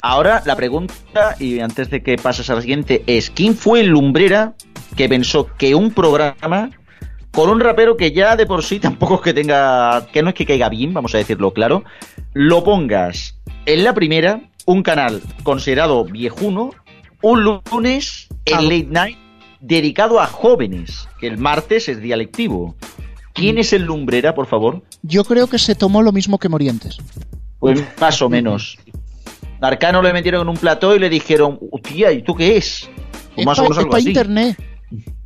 [0.03, 3.88] Ahora la pregunta, y antes de que pases a la siguiente, es ¿quién fue el
[3.88, 4.55] lumbrera
[4.97, 6.71] que pensó que un programa
[7.37, 10.35] con un rapero que ya de por sí tampoco es que tenga, que no es
[10.35, 11.85] que caiga bien, vamos a decirlo claro,
[12.33, 16.70] lo pongas en la primera, un canal considerado viejuno,
[17.20, 19.18] un lunes en late night
[19.61, 22.75] dedicado a jóvenes, que el martes es día lectivo.
[23.35, 24.83] ¿Quién es el lumbrera, por favor?
[25.03, 26.96] Yo creo que se tomó lo mismo que Morientes.
[27.59, 28.79] Pues más o menos.
[29.61, 32.88] Arcano le metieron en un plató y le dijeron, tía, ¿y tú qué es?
[33.35, 34.09] Pues más o algo así.
[34.09, 34.57] internet.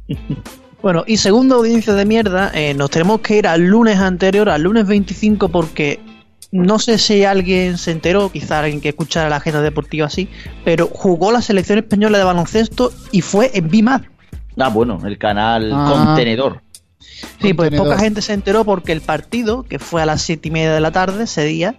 [0.83, 4.63] Bueno, y segunda audiencia de mierda, eh, nos tenemos que ir al lunes anterior, al
[4.63, 6.01] lunes 25, porque
[6.53, 10.29] no sé si alguien se enteró, quizá alguien que escuchara la agenda deportiva así,
[10.65, 14.03] pero jugó la selección española de baloncesto y fue en BIMAD.
[14.59, 15.91] Ah, bueno, el canal Ah.
[15.93, 16.63] contenedor.
[17.41, 17.87] Sí, pues contenedor.
[17.87, 20.81] poca gente se enteró porque el partido, que fue a las siete y media de
[20.81, 21.77] la tarde ese día,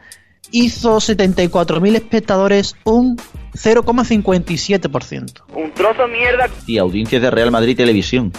[0.51, 3.17] hizo 74.000 espectadores, un
[3.55, 5.43] 0,57%.
[5.55, 6.47] Un trozo mierda.
[6.67, 8.31] Y audiencias de Real Madrid Televisión.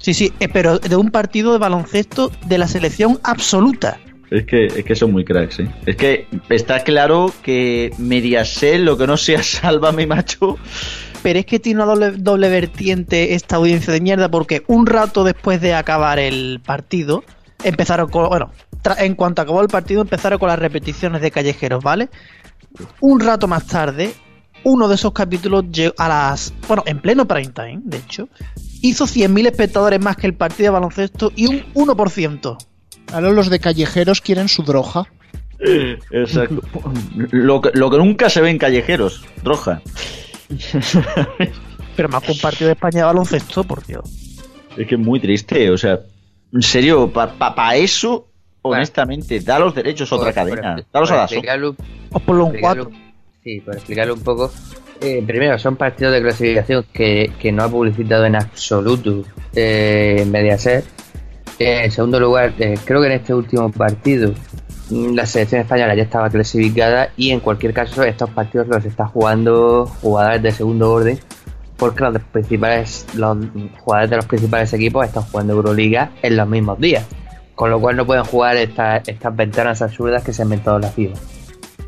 [0.00, 3.98] Sí, sí, eh, pero de un partido de baloncesto de la selección absoluta.
[4.30, 5.68] Es que, es que son muy cracks, ¿eh?
[5.86, 10.56] Es que está claro que Mediaset, lo que no sea Sálvame, macho.
[11.22, 15.22] Pero es que tiene una doble, doble vertiente esta audiencia de mierda porque un rato
[15.22, 17.22] después de acabar el partido
[17.62, 18.26] empezaron con...
[18.28, 18.52] Bueno,
[18.96, 22.08] en cuanto acabó el partido empezaron con las repeticiones de callejeros, ¿vale?
[23.00, 24.14] Un rato más tarde,
[24.64, 26.54] uno de esos capítulos llegó a las...
[26.66, 28.28] Bueno, en pleno prime time, de hecho,
[28.82, 32.56] hizo 100.000 espectadores más que el partido de baloncesto y un 1%.
[33.12, 35.04] Ahora los de callejeros quieren su droga.
[36.10, 36.62] Exacto.
[37.30, 39.82] Lo que, lo que nunca se ve en callejeros, Roja.
[41.96, 44.04] Pero más que un partido de España de baloncesto, por Dios.
[44.76, 46.00] Es que es muy triste, o sea,
[46.52, 48.28] en serio, para eso,
[48.62, 50.76] honestamente, da los derechos a otra Por- cadena.
[50.76, 51.76] por- Dalos por a la so-
[52.12, 52.90] Os ponlo un 4.
[53.44, 54.52] Sí, para explicarlo un poco.
[55.00, 60.84] Eh, primero, son partidos de clasificación que, que no ha publicitado en absoluto eh, Mediaset.
[61.58, 64.32] Eh, en segundo lugar, eh, creo que en este último partido
[64.90, 69.06] mm, la selección española ya estaba clasificada y en cualquier caso estos partidos los está
[69.06, 71.18] jugando jugadores de segundo orden
[71.76, 73.38] porque los principales los
[73.80, 77.06] jugadores de los principales equipos están jugando Euroliga en los mismos días.
[77.54, 81.14] Con lo cual no pueden jugar estas ventanas absurdas que se han inventado la FIBA.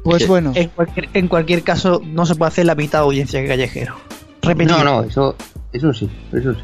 [0.03, 3.41] Pues bueno, En cualquier, en cualquier caso, no se puede hacer la mitad de audiencia
[3.41, 3.97] que callejero.
[4.43, 4.73] Repetir.
[4.73, 5.37] No, no, eso,
[5.73, 6.63] eso sí, eso sí.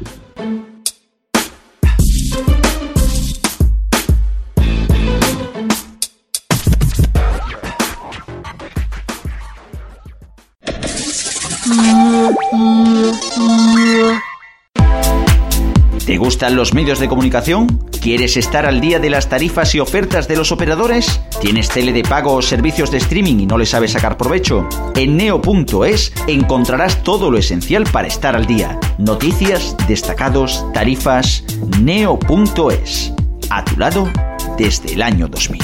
[16.09, 17.67] ¿Te gustan los medios de comunicación?
[18.01, 21.21] ¿Quieres estar al día de las tarifas y ofertas de los operadores?
[21.39, 24.67] ¿Tienes tele de pago o servicios de streaming y no le sabes sacar provecho?
[24.95, 28.79] En neo.es encontrarás todo lo esencial para estar al día.
[28.97, 31.43] Noticias, destacados, tarifas.
[31.79, 33.13] Neo.es.
[33.51, 34.11] A tu lado
[34.57, 35.61] desde el año 2000.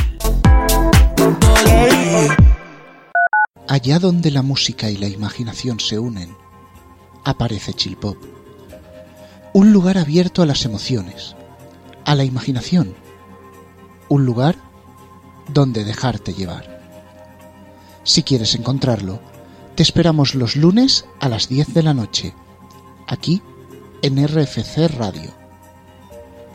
[3.67, 6.29] allá donde la música y la imaginación se unen,
[7.23, 8.34] aparece Chill Pop.
[9.55, 11.33] Un lugar abierto a las emociones,
[12.03, 12.93] a la imaginación.
[14.09, 14.57] Un lugar
[15.47, 16.81] donde dejarte llevar.
[18.03, 19.21] Si quieres encontrarlo,
[19.75, 22.33] te esperamos los lunes a las 10 de la noche,
[23.07, 23.41] aquí
[24.01, 25.31] en RFC Radio.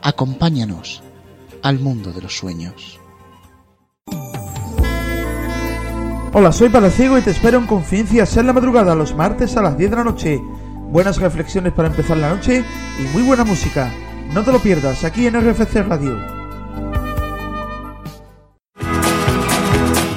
[0.02, 1.02] Acompáñanos
[1.62, 3.00] al mundo de los sueños.
[6.34, 9.78] Hola, soy Palaciego y te espero en Confidencias en la madrugada los martes a las
[9.78, 10.42] 10 de la noche.
[10.90, 12.64] Buenas reflexiones para empezar la noche
[12.98, 13.92] y muy buena música.
[14.34, 16.18] No te lo pierdas aquí en RFC Radio.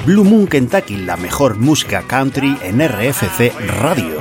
[0.04, 4.20] Blue Moon Kentucky, la mejor música country en RFC Radio.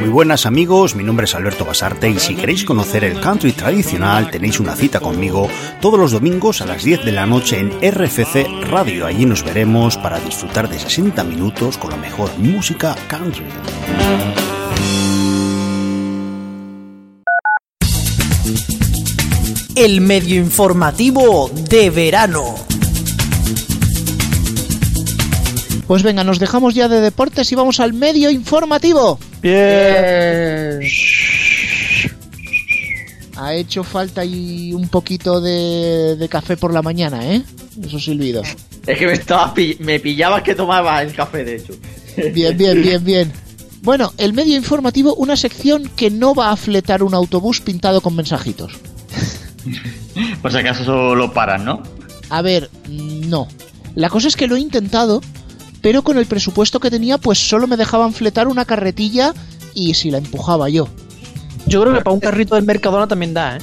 [0.00, 4.30] Muy buenas amigos, mi nombre es Alberto Basarte y si queréis conocer el country tradicional
[4.30, 5.48] tenéis una cita conmigo
[5.80, 9.04] todos los domingos a las 10 de la noche en RFC Radio.
[9.06, 13.44] Allí nos veremos para disfrutar de 60 minutos con la mejor música country.
[19.80, 22.54] El medio informativo de verano.
[25.86, 29.18] Pues venga, nos dejamos ya de deportes y vamos al medio informativo.
[33.36, 37.42] Ha hecho falta ahí un poquito de, de café por la mañana, ¿eh?
[37.82, 38.42] Eso silbido.
[38.86, 41.72] Es que me, estaba, me pillabas que tomaba el café, de hecho.
[42.34, 43.32] Bien, bien, bien, bien.
[43.80, 48.14] Bueno, el medio informativo, una sección que no va a fletar un autobús pintado con
[48.14, 48.72] mensajitos.
[50.42, 51.82] Por si acaso lo paran, ¿no?
[52.28, 53.48] A ver, no.
[53.94, 55.20] La cosa es que lo he intentado,
[55.82, 59.34] pero con el presupuesto que tenía, pues solo me dejaban fletar una carretilla
[59.74, 60.88] y si la empujaba yo.
[61.66, 63.60] Yo creo que para un carrito del Mercadona también da, ¿eh?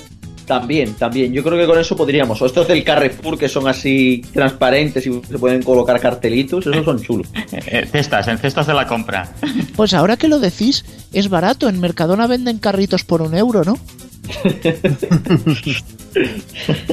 [0.48, 1.34] También, también.
[1.34, 2.42] Yo creo que con eso podríamos.
[2.42, 7.02] O estos del Carrefour que son así transparentes y se pueden colocar cartelitos, esos son
[7.02, 7.28] chulos.
[7.92, 9.30] Cestas, en cestas de la compra.
[9.76, 11.68] Pues ahora que lo decís, es barato.
[11.68, 13.78] En Mercadona venden carritos por un euro, ¿no?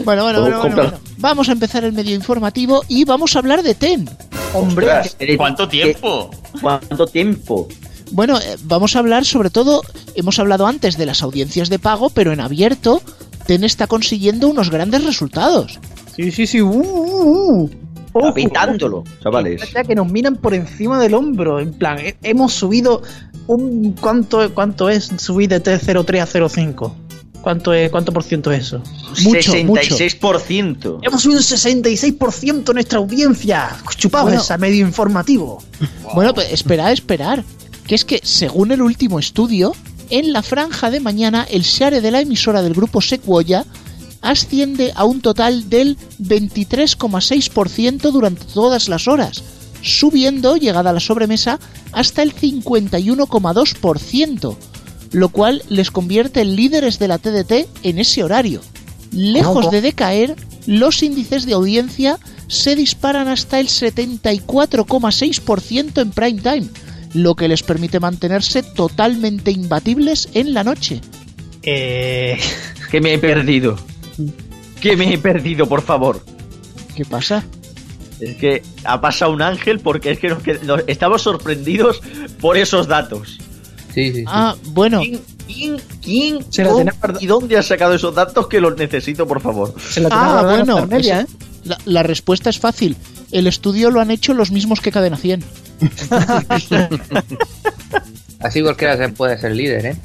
[0.05, 0.93] Bueno, bueno, bueno, bueno, bueno.
[1.19, 4.09] Vamos a empezar el medio informativo y vamos a hablar de TEN.
[4.53, 6.31] Hombre, Ostras, eres- ¿Cuánto tiempo?
[6.31, 7.69] ¿qué- ¿Cuánto tiempo?
[8.13, 9.83] Bueno, eh, vamos a hablar sobre todo,
[10.15, 13.03] hemos hablado antes de las audiencias de pago, pero en abierto,
[13.47, 15.81] TEN está consiguiendo unos grandes resultados.
[16.15, 16.61] sí, sí, sí.
[16.63, 17.71] Uh, uh, uh.
[18.17, 19.61] Ojo, Pintándolo, chavales.
[19.89, 21.59] Que nos miran por encima del hombro.
[21.59, 23.03] En plan, eh, hemos subido
[23.49, 23.93] un.
[24.01, 26.95] ¿Cuánto, cuánto es subir de T03 a 05?
[27.45, 28.81] ¿Cuánto, es, ¿Cuánto por ciento es eso?
[29.23, 31.01] Mucho, 66%.
[31.03, 33.77] Hemos subido un 66% en nuestra audiencia.
[33.99, 34.41] Chupados Bueno.
[34.41, 35.63] esa medio informativo.
[36.15, 37.45] Bueno, pues esperad, esperar.
[37.87, 39.75] Que es que, según el último estudio,
[40.09, 43.67] en la franja de mañana el share de la emisora del grupo Sequoia
[44.23, 49.43] asciende a un total del 23,6% durante todas las horas,
[49.83, 51.59] subiendo, llegada a la sobremesa,
[51.93, 54.57] hasta el 51,2%,
[55.15, 58.61] lo cual les convierte en líderes de la TDT en ese horario.
[59.13, 60.35] Lejos de decaer,
[60.67, 66.67] los índices de audiencia se disparan hasta el 74,6% en prime time,
[67.15, 71.01] lo que les permite mantenerse totalmente imbatibles en la noche.
[71.63, 72.39] Eh,
[72.91, 73.77] Que me he perdido.
[74.81, 76.25] Que me he perdido, por favor.
[76.95, 77.45] ¿Qué pasa?
[78.21, 80.43] Es que ha pasado un ángel porque es que nos-
[80.87, 82.01] estamos sorprendidos
[82.41, 83.39] por esos datos.
[83.95, 84.25] Sí, sí, sí.
[84.27, 86.67] Ah, bueno, ¿Quién, quién, quién, Se
[87.21, 89.73] y dónde has sacado esos datos que los necesito, por favor?
[89.81, 91.29] se la ah, bueno, media, es-
[91.65, 92.97] la, la respuesta es fácil.
[93.31, 95.45] El estudio lo han hecho los mismos que Cadena 100.
[98.41, 99.97] Así cualquiera se puede ser líder, ¿eh?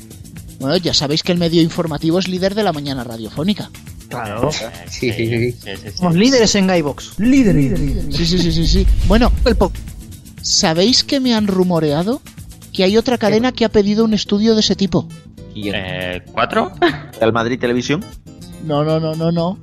[0.59, 3.69] Bueno, ya sabéis que el medio informativo es líder de la mañana radiofónica.
[4.09, 4.49] Claro.
[4.89, 5.55] Sí, sí, sí.
[5.95, 7.19] Somos líderes en Guybox.
[7.19, 8.13] Líder, líder, líder.
[8.13, 8.87] Sí, sí, sí, sí, sí.
[9.07, 9.73] Bueno, El pop.
[10.41, 12.21] ¿sabéis que me han rumoreado
[12.79, 15.05] que hay otra cadena que ha pedido un estudio de ese tipo?
[15.53, 16.71] Eh, ¿Cuatro?
[17.19, 18.01] ¿Al Madrid Televisión?
[18.63, 19.59] No, no, no, no, no.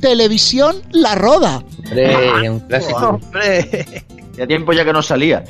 [0.00, 1.64] Televisión La Roda.
[1.78, 2.98] Hombre, un clásico.
[3.24, 4.04] Hombre.
[4.36, 5.42] Ya tiempo ya que no salía.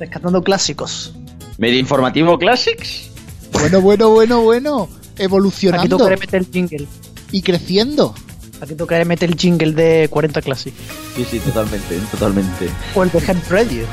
[0.00, 1.14] Rescatando clásicos.
[1.56, 3.10] ¿Medio informativo Classics?
[3.52, 4.88] Bueno, bueno, bueno, bueno.
[5.14, 6.88] Aquí Evolucionando tocaré meter el jingle.
[7.30, 8.12] y creciendo.
[8.60, 10.74] Aquí tocaré meter el jingle de 40 Classic.
[11.14, 12.68] Sí, sí, totalmente, totalmente.
[12.96, 13.84] O el de Hemp Radio.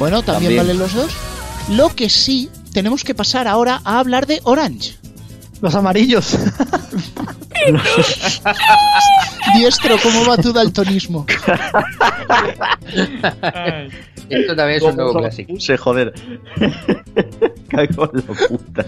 [0.00, 0.66] Bueno, también, También.
[0.66, 1.12] valen los dos.
[1.70, 4.96] Lo que sí, tenemos que pasar ahora a hablar de Orange.
[5.60, 6.36] Los amarillos.
[9.56, 11.24] Diestro, ¿cómo va tu daltonismo?
[14.28, 15.54] Esto también es un nuevo clásico.
[15.54, 16.12] Puse, joder.
[17.68, 18.84] Cago en la puta.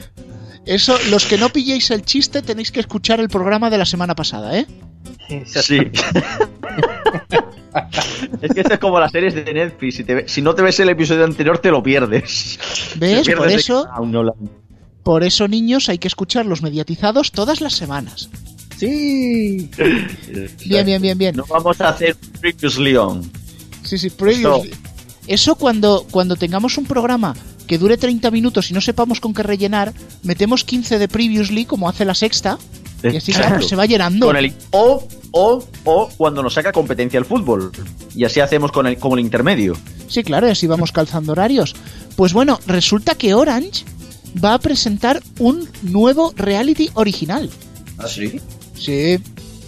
[0.67, 4.15] Eso, los que no pilléis el chiste tenéis que escuchar el programa de la semana
[4.15, 4.67] pasada, ¿eh?
[5.47, 5.81] Sí.
[8.43, 9.97] Es que esto es como las series de Netflix.
[9.97, 12.59] Si, te ve- si no te ves el episodio anterior, te lo pierdes.
[12.97, 13.27] ¿Ves?
[13.27, 13.89] Pierdes Por eso,
[15.03, 18.29] por eso, niños, hay que escuchar los mediatizados todas las semanas.
[18.77, 19.71] Sí.
[20.67, 21.37] Bien, bien, bien, bien.
[21.37, 23.23] No vamos a hacer Previously On.
[23.83, 24.73] Sí, sí, previously.
[25.27, 27.35] Eso cuando, cuando tengamos un programa
[27.67, 31.89] que dure 30 minutos y no sepamos con qué rellenar, metemos 15 de previously, como
[31.89, 32.59] hace la sexta,
[33.03, 33.67] y así Exacto.
[33.67, 34.27] se va llenando.
[34.27, 37.71] Con el, o, o, o cuando nos saca competencia el fútbol.
[38.15, 39.77] Y así hacemos con el, como el intermedio.
[40.09, 41.75] Sí, claro, y así vamos calzando horarios.
[42.17, 43.85] Pues bueno, resulta que Orange
[44.43, 47.51] va a presentar un nuevo reality original.
[47.99, 48.41] ¿Ah, sí?
[48.79, 49.19] Sí,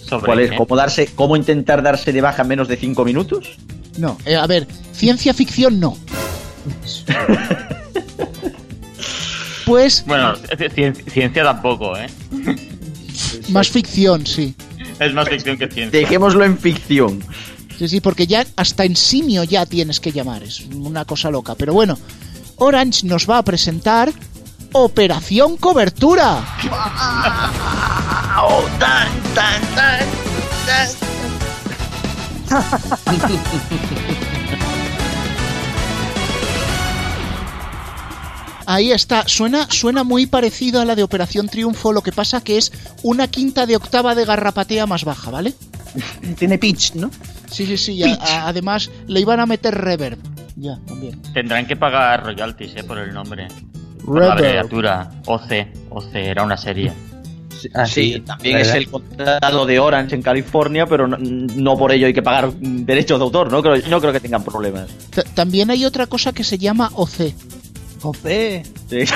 [0.07, 0.53] ¿Sobre ¿Cuál es?
[0.53, 3.57] ¿Cómo, darse, ¿Cómo intentar darse de baja en menos de 5 minutos?
[3.99, 5.97] no, eh, a ver, ciencia ficción no.
[9.67, 12.07] Pues Bueno, ci- ciencia tampoco, ¿eh?
[13.49, 14.55] más ficción, sí.
[14.99, 16.01] Es más ficción que ciencia.
[16.01, 17.23] Dejémoslo en ficción.
[17.79, 21.55] Sí, sí, porque ya hasta en simio ya tienes que llamar, es una cosa loca.
[21.55, 21.97] Pero bueno,
[22.57, 24.13] Orange nos va a presentar
[24.73, 26.45] Operación Cobertura.
[38.71, 42.59] Ahí está, suena, suena muy parecido a la de Operación Triunfo, lo que pasa que
[42.59, 42.71] es
[43.03, 45.55] una quinta de octava de garrapatea más baja, ¿vale?
[46.39, 47.11] Tiene pitch, ¿no?
[47.51, 50.19] Sí, sí, sí, a- a- además le iban a meter reverb.
[50.57, 51.19] Ya, también.
[51.33, 52.85] Tendrán que pagar royalties, ¿eh?
[52.85, 53.49] Por el nombre.
[54.05, 55.11] Por la abreviatura.
[55.25, 55.53] OC.
[55.89, 56.93] OC, era una serie.
[57.75, 58.71] Ah, sí, también ¿verdad?
[58.71, 62.53] es el contrato de Orange en California, pero no, no por ello hay que pagar
[62.53, 63.63] derechos de autor, ¿no?
[63.63, 64.89] Creo, no creo que tengan problemas.
[65.11, 67.33] Ta- También hay otra cosa que se llama OC.
[68.01, 68.63] Jope.
[68.89, 68.99] Sí.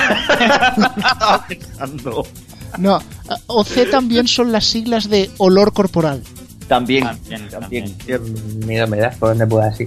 [2.77, 3.03] No, a-
[3.47, 6.23] OC también son las siglas de olor corporal.
[6.67, 7.95] También, También, también.
[8.65, 9.85] Miedo me da por donde pueda así.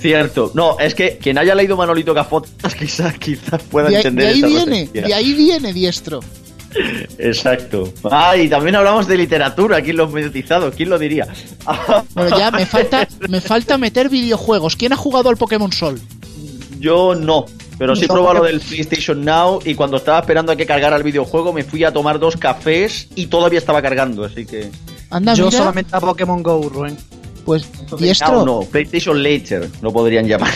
[0.00, 0.50] Cierto.
[0.54, 4.38] No, es que quien haya leído Manolito Gafotas quizás quizás pueda De, entender de ahí
[4.38, 5.02] esa viene, referencia.
[5.02, 6.20] de ahí viene diestro.
[7.18, 7.92] Exacto.
[8.10, 11.26] Ah, y también hablamos de literatura aquí en los mediatizados, ¿quién lo diría?
[12.14, 14.74] Bueno, ya me falta, me falta meter videojuegos.
[14.76, 16.00] ¿Quién ha jugado al Pokémon Sol?
[16.80, 17.44] Yo no,
[17.78, 21.02] pero sí probado lo del PlayStation Now y cuando estaba esperando a que cargara el
[21.02, 24.70] videojuego me fui a tomar dos cafés y todavía estaba cargando, así que...
[25.10, 26.96] Anda, Yo mira, solamente a Pokémon Go, Rubén.
[27.44, 28.44] pues Now diestro.
[28.44, 30.52] no, PlayStation Later lo podrían llamar.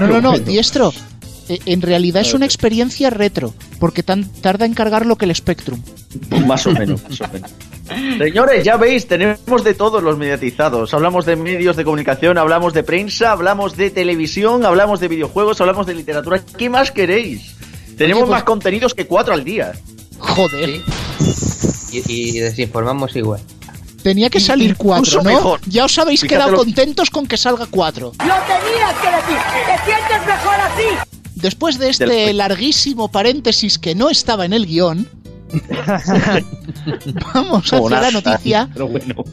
[0.00, 0.92] No, no, no, diestro.
[1.50, 5.34] Eh, En realidad es una experiencia retro, porque tan tarda en cargar lo que el
[5.34, 5.82] Spectrum.
[6.46, 7.50] Más o menos, más o menos.
[8.18, 10.94] Señores, ya veis, tenemos de todos los mediatizados.
[10.94, 15.86] Hablamos de medios de comunicación, hablamos de prensa, hablamos de televisión, hablamos de videojuegos, hablamos
[15.88, 16.40] de literatura.
[16.56, 17.56] ¿Qué más queréis?
[17.98, 19.72] Tenemos pues- más contenidos que cuatro al día.
[20.18, 20.80] Joder,
[21.92, 23.40] Y, y desinformamos igual.
[24.04, 25.30] tenía que salir Incluso cuatro, ¿no?
[25.30, 25.60] mejor.
[25.66, 28.12] Ya os habéis Fíjate quedado lo- contentos con que salga cuatro.
[28.18, 29.36] ¡Lo tenías que decir!
[29.66, 31.09] ¡Te sientes mejor así!
[31.42, 35.08] Después de este Del- larguísimo paréntesis que no estaba en el guion,
[37.34, 38.68] vamos hacia la noticia.
[38.72, 39.24] Pero bueno.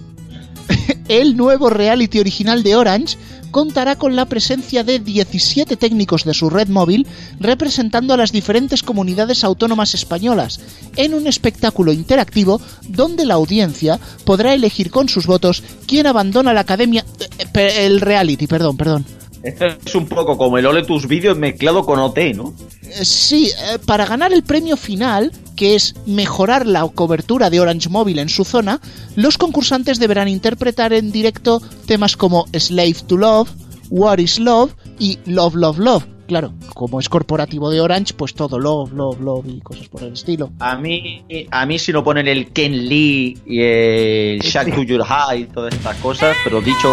[1.08, 3.18] El nuevo reality original de Orange
[3.52, 7.08] contará con la presencia de 17 técnicos de su red móvil
[7.40, 10.60] representando a las diferentes comunidades autónomas españolas
[10.98, 16.62] en un espectáculo interactivo donde la audiencia podrá elegir con sus votos quién abandona la
[16.62, 19.06] academia eh, eh, el reality, perdón, perdón.
[19.44, 22.54] Esto es un poco como el Ole tus vídeos mezclado con OT, ¿no?
[22.84, 27.90] Eh, Sí, eh, para ganar el premio final, que es mejorar la cobertura de Orange
[27.90, 28.80] Móvil en su zona,
[29.16, 33.50] los concursantes deberán interpretar en directo temas como Slave to Love,
[33.90, 36.06] What is Love y Love, Love, Love.
[36.28, 40.12] Claro, como es corporativo de Orange, pues todo Love, Love, Love y cosas por el
[40.12, 40.52] estilo.
[40.60, 45.04] A mí, a mí si no ponen el Ken Lee y el Shack to Your
[45.04, 46.90] High y todas estas cosas, pero dicho,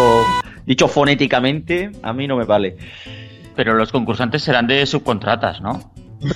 [0.65, 2.77] dicho fonéticamente, a mí no me vale.
[3.55, 5.91] Pero los concursantes serán de subcontratas, ¿no?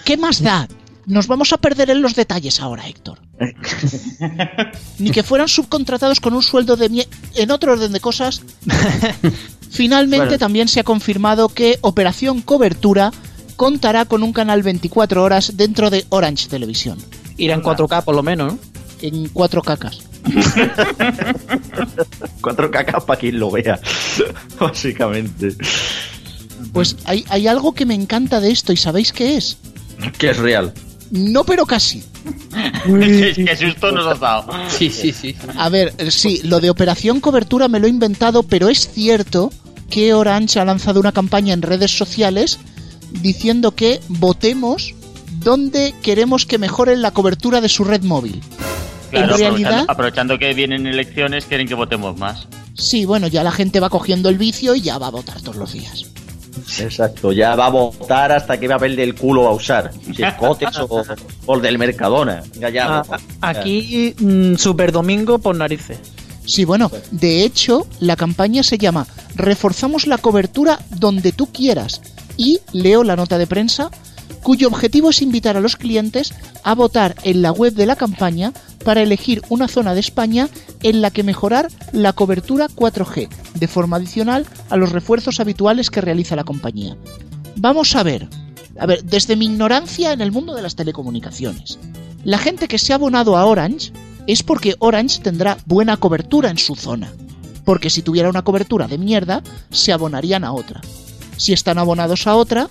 [0.05, 0.67] ¿Qué más da?
[1.05, 3.19] Nos vamos a perder en los detalles ahora, Héctor.
[4.99, 7.07] Ni que fueran subcontratados con un sueldo de mie...
[7.35, 8.43] En otro orden de cosas,
[9.71, 10.37] finalmente Bueno.
[10.37, 13.11] también se ha confirmado que Operación Cobertura
[13.55, 16.97] contará con un canal 24 horas dentro de Orange Televisión,
[17.37, 18.59] Irá en 4K por lo menos, ¿no?
[19.01, 20.08] en cuatro cacas.
[22.41, 23.79] Cuatro cacas para quien lo vea,
[24.59, 25.55] básicamente.
[26.73, 29.57] Pues hay, hay algo que me encanta de esto y ¿sabéis qué es?
[30.17, 30.73] Que es real.
[31.11, 32.03] No, pero casi.
[32.85, 34.51] qué, susto nos has dado.
[34.69, 35.35] Sí, sí, sí.
[35.57, 39.51] A ver, sí, lo de Operación Cobertura me lo he inventado, pero es cierto
[39.89, 42.59] que Orange ha lanzado una campaña en redes sociales
[43.11, 44.93] diciendo que votemos
[45.39, 48.41] donde queremos que mejoren la cobertura de su red móvil.
[49.09, 52.47] Claro, en realidad, aprovechando, aprovechando que vienen elecciones, quieren que votemos más.
[52.75, 55.55] sí, bueno, ya la gente va cogiendo el vicio y ya va a votar todos
[55.57, 56.05] los días.
[56.79, 59.91] Exacto, ya va a votar hasta qué papel del culo va a usar.
[60.15, 61.03] Si es Cotex o,
[61.45, 62.43] o el del Mercadona.
[62.53, 63.01] Venga, ya.
[63.09, 65.99] Ah, aquí, mm, Super Domingo por narices.
[66.45, 72.01] Sí, bueno, de hecho, la campaña se llama Reforzamos la cobertura donde tú quieras.
[72.37, 73.91] Y leo la nota de prensa,
[74.43, 76.33] cuyo objetivo es invitar a los clientes
[76.63, 78.53] a votar en la web de la campaña
[78.83, 80.49] para elegir una zona de España
[80.83, 86.01] en la que mejorar la cobertura 4G, de forma adicional a los refuerzos habituales que
[86.01, 86.97] realiza la compañía.
[87.55, 88.27] Vamos a ver.
[88.79, 91.77] A ver, desde mi ignorancia en el mundo de las telecomunicaciones,
[92.23, 93.91] la gente que se ha abonado a Orange
[94.27, 97.11] es porque Orange tendrá buena cobertura en su zona.
[97.65, 100.81] Porque si tuviera una cobertura de mierda, se abonarían a otra.
[101.37, 102.67] Si están abonados a otra,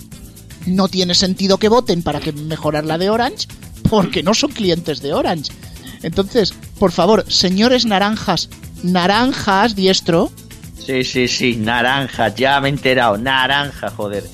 [0.66, 3.48] no tiene sentido que voten para que mejorar la de Orange,
[3.88, 5.52] porque no son clientes de Orange.
[6.02, 8.48] Entonces, por favor, señores naranjas,
[8.82, 10.30] naranjas diestro,
[10.84, 13.18] Sí, sí, sí, naranja, ya me he enterado.
[13.18, 14.24] Naranja, joder.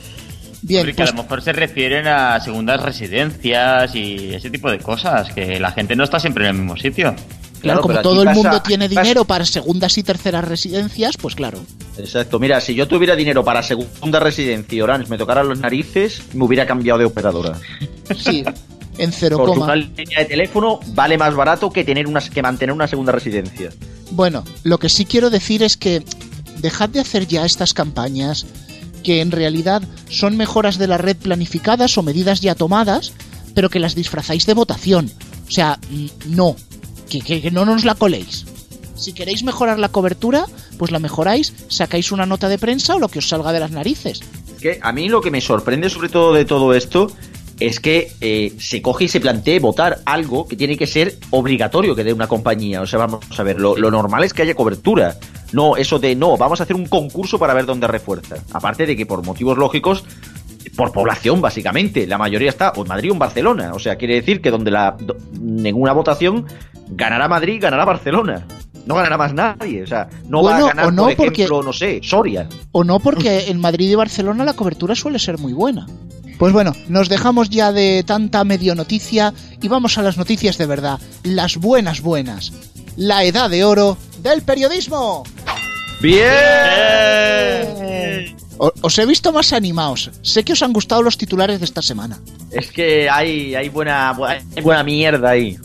[0.62, 4.78] bien, Porque pues a lo mejor se refieren a segundas residencias y ese tipo de
[4.78, 7.12] cosas, que la gente no está siempre en el mismo sitio.
[7.60, 11.58] claro, como todo el mundo tiene pasa- dinero para segundas y terceras residencias, pues claro.
[11.98, 16.22] Exacto, mira, si yo tuviera dinero para segunda residencia y Orange me tocara los narices,
[16.34, 17.58] me hubiera cambiado de operadora.
[18.16, 18.44] Sí,
[18.98, 19.64] en cero coma.
[19.66, 23.70] una línea de teléfono vale más barato que tener una, que mantener una segunda residencia.
[24.10, 26.04] Bueno, lo que sí quiero decir es que
[26.58, 28.46] dejad de hacer ya estas campañas
[29.02, 33.12] que en realidad son mejoras de la red planificadas o medidas ya tomadas,
[33.54, 35.10] pero que las disfrazáis de votación.
[35.46, 35.78] O sea,
[36.26, 36.56] no,
[37.10, 38.46] que, que- que no nos la coléis.
[38.96, 40.46] Si queréis mejorar la cobertura,
[40.78, 43.72] pues la mejoráis, sacáis una nota de prensa o lo que os salga de las
[43.72, 44.20] narices.
[44.56, 47.08] Es que a mí lo que me sorprende sobre todo de todo esto
[47.60, 51.94] es que eh, se coge y se plantee votar algo que tiene que ser obligatorio
[51.94, 52.80] que dé una compañía.
[52.80, 55.16] O sea, vamos a ver, lo, lo normal es que haya cobertura.
[55.52, 58.36] No, eso de no, vamos a hacer un concurso para ver dónde refuerza.
[58.52, 60.04] Aparte de que por motivos lógicos,
[60.76, 63.72] por población básicamente, la mayoría está o en Madrid o en Barcelona.
[63.74, 66.46] O sea, quiere decir que donde la en votación
[66.88, 68.46] ganará Madrid, ganará Barcelona.
[68.86, 69.82] No ganará más nadie.
[69.82, 72.48] O sea, no Bueno, va a ganar, o no, por ejemplo, porque- no sé, Soria.
[72.72, 75.86] O no, porque en Madrid y Barcelona la cobertura suele ser muy buena.
[76.38, 79.32] Pues bueno, nos dejamos ya de tanta medio noticia
[79.62, 82.52] y vamos a las noticias de verdad, las buenas buenas.
[82.96, 85.22] La edad de oro del periodismo.
[87.04, 88.36] ¡Bien!
[88.58, 90.10] Os he visto más animados.
[90.22, 92.18] Sé que os han gustado los titulares de esta semana.
[92.50, 95.56] Es que hay, hay, buena, hay buena mierda ahí.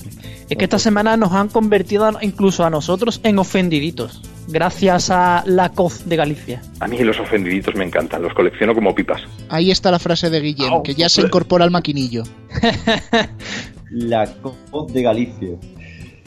[0.49, 4.21] Es que esta semana nos han convertido incluso a nosotros en ofendiditos.
[4.47, 6.61] Gracias a la COZ de Galicia.
[6.79, 9.21] A mí los ofendiditos me encantan, los colecciono como pipas.
[9.49, 12.23] Ahí está la frase de Guillem, que ya se incorpora al maquinillo.
[13.91, 15.49] La COP de Galicia.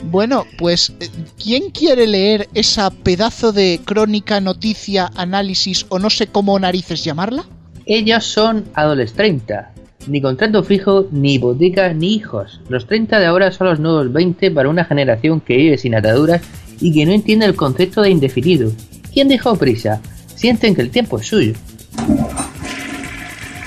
[0.05, 1.09] Bueno, pues, eh,
[1.41, 7.45] ¿quién quiere leer esa pedazo de crónica, noticia, análisis o no sé cómo narices llamarla?
[7.85, 9.15] Ellos son adolescentes
[9.47, 9.72] 30.
[10.07, 12.59] Ni contrato fijo, ni hipoteca, ni hijos.
[12.69, 16.41] Los 30 de ahora son los nuevos 20 para una generación que vive sin ataduras
[16.79, 18.71] y que no entiende el concepto de indefinido.
[19.13, 20.01] ¿Quién dejó prisa?
[20.35, 21.53] Sienten que el tiempo es suyo.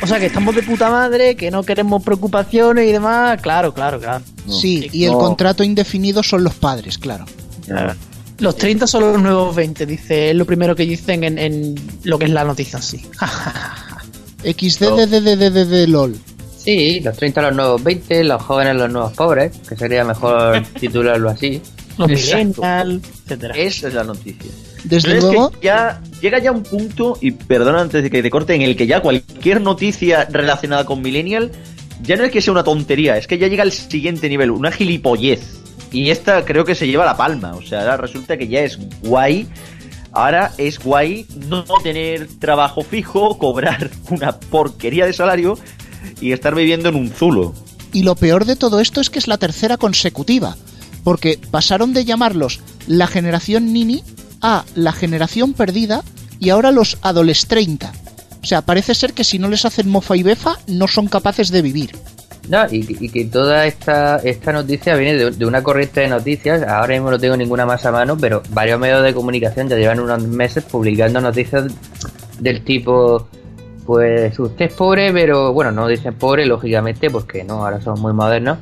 [0.03, 3.41] O sea que estamos de puta madre, que no queremos preocupaciones y demás.
[3.41, 4.25] Claro, claro, claro.
[4.49, 5.19] sí, y el no.
[5.19, 7.25] contrato indefinido son los padres, claro.
[8.39, 10.31] Los 30 son los nuevos 20, dice.
[10.31, 11.75] Es lo primero que dicen en, en
[12.05, 13.05] lo que es la noticia sí.
[14.43, 16.17] XDDDDD LOL.
[16.59, 21.31] Sí, los 30 los nuevos 20, los jóvenes los nuevos pobres, que sería mejor titularlo
[21.31, 21.63] así.
[21.99, 23.55] Millennials, etcétera.
[23.57, 24.51] Esa es la noticia.
[24.85, 28.63] Desde luego, ya llega ya un punto, y perdona antes de que te corte, en
[28.63, 31.51] el que ya cualquier noticia relacionada con Millennial
[32.03, 34.71] ya no es que sea una tontería, es que ya llega al siguiente nivel, una
[34.71, 35.61] gilipollez.
[35.93, 39.47] Y esta creo que se lleva la palma, o sea, resulta que ya es guay.
[40.17, 45.59] Ahora es guay no tener trabajo fijo, cobrar una porquería de salario
[46.23, 47.53] y estar viviendo en un zulo.
[47.93, 50.57] y lo peor de todo esto es que es la tercera consecutiva,
[51.05, 54.03] porque pasaron de llamarlos la generación Nini
[54.41, 56.03] a la generación perdida
[56.41, 57.93] y ahora los adolescentes 30.
[58.43, 61.51] O sea, parece ser que si no les hacen mofa y befa, no son capaces
[61.51, 61.91] de vivir.
[62.49, 66.63] No, y, que toda esta, esta noticia viene de, de una corriente de noticias.
[66.63, 70.01] Ahora mismo no tengo ninguna más a mano, pero varios medios de comunicación ya llevan
[70.01, 71.65] unos meses publicando noticias
[72.39, 73.27] del tipo:
[73.85, 78.13] Pues usted es pobre, pero bueno, no dicen pobre, lógicamente, porque no, ahora son muy
[78.13, 78.59] modernos.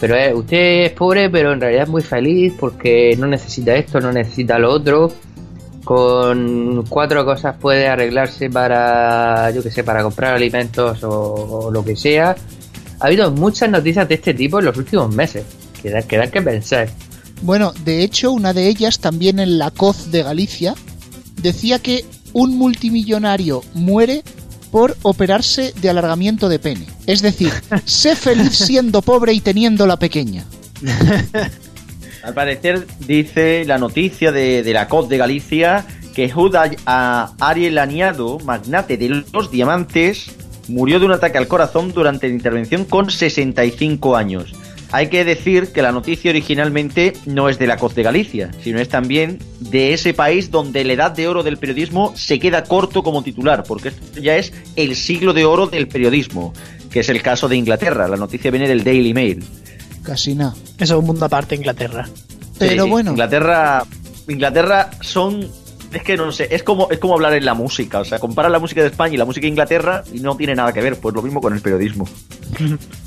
[0.00, 4.00] Pero es, usted es pobre, pero en realidad es muy feliz porque no necesita esto,
[4.00, 5.10] no necesita lo otro.
[5.84, 11.94] Con cuatro cosas puede arreglarse para, yo que sé, para comprar alimentos o lo que
[11.94, 12.34] sea.
[13.00, 15.44] Ha habido muchas noticias de este tipo en los últimos meses.
[15.82, 16.88] Que da que, da que pensar.
[17.42, 20.74] Bueno, de hecho, una de ellas, también en la COZ de Galicia,
[21.40, 24.22] decía que un multimillonario muere
[24.70, 26.86] por operarse de alargamiento de pene.
[27.06, 27.52] Es decir,
[27.84, 30.44] sé feliz siendo pobre y teniendo la pequeña.
[32.22, 35.86] Al parecer dice la noticia de, de la COP de Galicia
[36.16, 40.30] que Juda a Ariel Aniado, magnate de los diamantes,
[40.68, 44.54] murió de un ataque al corazón durante la intervención con 65 años.
[44.92, 48.78] Hay que decir que la noticia originalmente no es de la COP de Galicia, sino
[48.78, 53.02] es también de ese país donde la edad de oro del periodismo se queda corto
[53.02, 56.52] como titular, porque esto ya es el siglo de oro del periodismo,
[56.90, 58.06] que es el caso de Inglaterra.
[58.06, 59.44] La noticia viene del Daily Mail.
[60.04, 60.54] Casi nada.
[60.78, 62.08] Eso es un mundo aparte, Inglaterra.
[62.58, 63.84] Pero Sí, bueno, Inglaterra,
[64.28, 65.48] Inglaterra son.
[65.92, 68.00] Es que no sé, es como, es como hablar en la música.
[68.00, 70.54] O sea, compara la música de España y la música de Inglaterra y no tiene
[70.54, 70.96] nada que ver.
[70.96, 72.06] Pues lo mismo con el periodismo.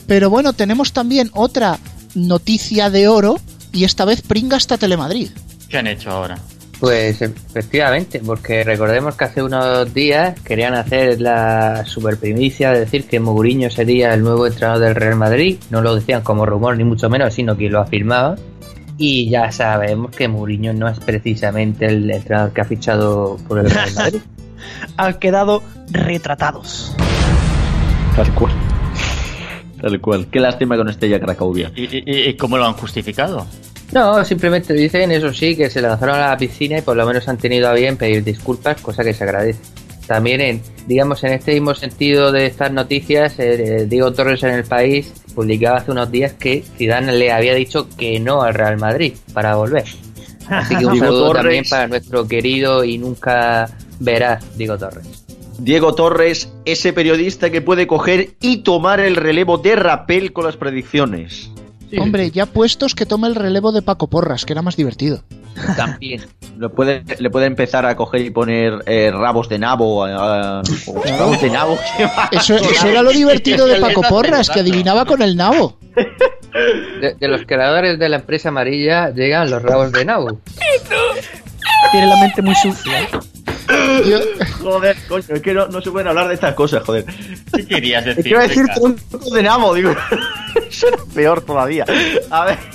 [0.08, 1.80] pero bueno, tenemos también otra
[2.16, 3.40] noticia de oro
[3.72, 5.30] y esta vez pringa hasta Telemadrid.
[5.68, 6.38] ¿Qué han hecho ahora?
[6.80, 13.06] Pues efectivamente, porque recordemos que hace unos días querían hacer la super primicia de decir
[13.06, 15.58] que Mourinho sería el nuevo entrenador del Real Madrid.
[15.72, 18.38] No lo decían como rumor ni mucho menos, sino que lo afirmaba.
[19.02, 23.72] Y ya sabemos que Mourinho no es precisamente el entrenador que ha fichado por el
[23.72, 24.20] Real Madrid.
[24.97, 26.93] Han quedado retratados.
[28.16, 28.52] Tal cual.
[29.82, 30.28] Tal cual.
[30.30, 31.72] Qué lástima con Estrella Cracovia.
[31.76, 33.47] ¿Y, y- y cómo lo han justificado?
[33.93, 37.28] No, simplemente dicen, eso sí, que se lanzaron a la piscina y por lo menos
[37.30, 39.62] han tenido a bien pedir disculpas, cosa que se agradece.
[40.06, 44.64] También, en, digamos, en este mismo sentido de estas noticias, eh, Diego Torres en el
[44.66, 49.14] país publicaba hace unos días que Zidane le había dicho que no al Real Madrid
[49.34, 49.86] para volver.
[50.48, 53.70] Así que un saludo también para nuestro querido y nunca
[54.00, 55.26] verás Diego Torres.
[55.60, 60.56] Diego Torres, ese periodista que puede coger y tomar el relevo de Rapel con las
[60.56, 61.52] predicciones.
[61.98, 65.24] Hombre, ya puestos que tome el relevo de Paco Porras, que era más divertido.
[65.76, 66.22] También.
[66.58, 70.08] Lo puede, le puede empezar a coger y poner eh, rabos de nabo.
[70.08, 70.62] eh, o
[71.18, 71.78] rabos de nabo.
[72.32, 75.78] Eso, eso era lo divertido de Paco Porras, que adivinaba con el nabo.
[77.02, 80.40] De, de los creadores de la empresa amarilla llegan los rabos de Nabo.
[81.92, 83.08] Tiene la mente muy sucia.
[84.61, 87.05] Joder, coño, es que no, no se pueden hablar de estas cosas, joder.
[87.55, 88.36] ¿Qué querías decir?
[88.36, 89.95] a decir tronco de nabo, digo.
[90.70, 91.86] Eso era peor todavía.
[92.30, 92.59] A ver.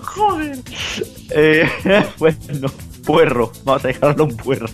[0.00, 0.58] Joder.
[1.30, 1.70] Eh,
[2.18, 2.68] bueno,
[3.04, 3.52] puerro.
[3.64, 4.68] Vamos a dejarlo un puerro.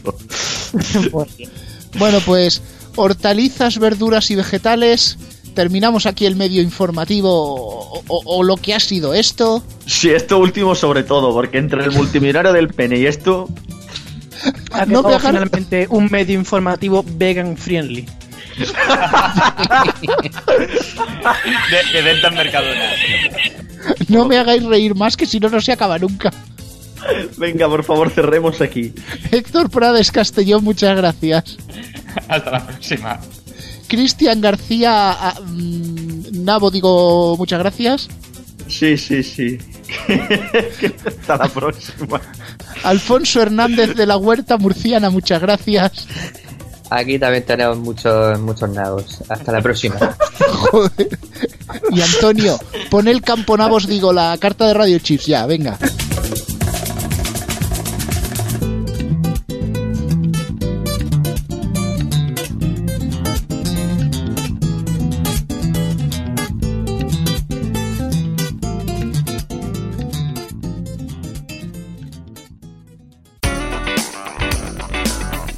[1.98, 2.62] Bueno, pues
[2.96, 5.18] hortalizas, verduras y vegetales.
[5.56, 9.64] Terminamos aquí el medio informativo o, o- o lo que ha sido esto.
[9.86, 13.48] Sí, esto último sobre todo, porque entre el multimillonario del pene y esto,
[14.70, 18.06] Ha No viajar- finalmente un medio informativo vegan friendly.
[21.70, 22.90] De, de venta en Mercadona.
[24.08, 26.30] No me hagáis reír más que si no, no se acaba nunca.
[27.38, 28.92] venga, por favor, cerremos aquí.
[29.30, 31.56] Héctor Prades Castellón, muchas gracias.
[32.28, 33.20] Hasta la próxima.
[33.88, 38.08] Cristian García ah, mm, Nabo, digo muchas gracias.
[38.68, 39.58] Sí, sí, sí.
[41.06, 42.20] Hasta la próxima.
[42.82, 46.06] Alfonso Hernández de la Huerta Murciana, muchas gracias.
[46.90, 49.22] Aquí también tenemos muchos, muchos nabos.
[49.28, 49.96] Hasta la próxima.
[50.38, 51.18] Joder.
[51.90, 52.58] Y Antonio,
[52.90, 55.78] pon el campo nabos, digo, la carta de Radio Chips, ya, venga.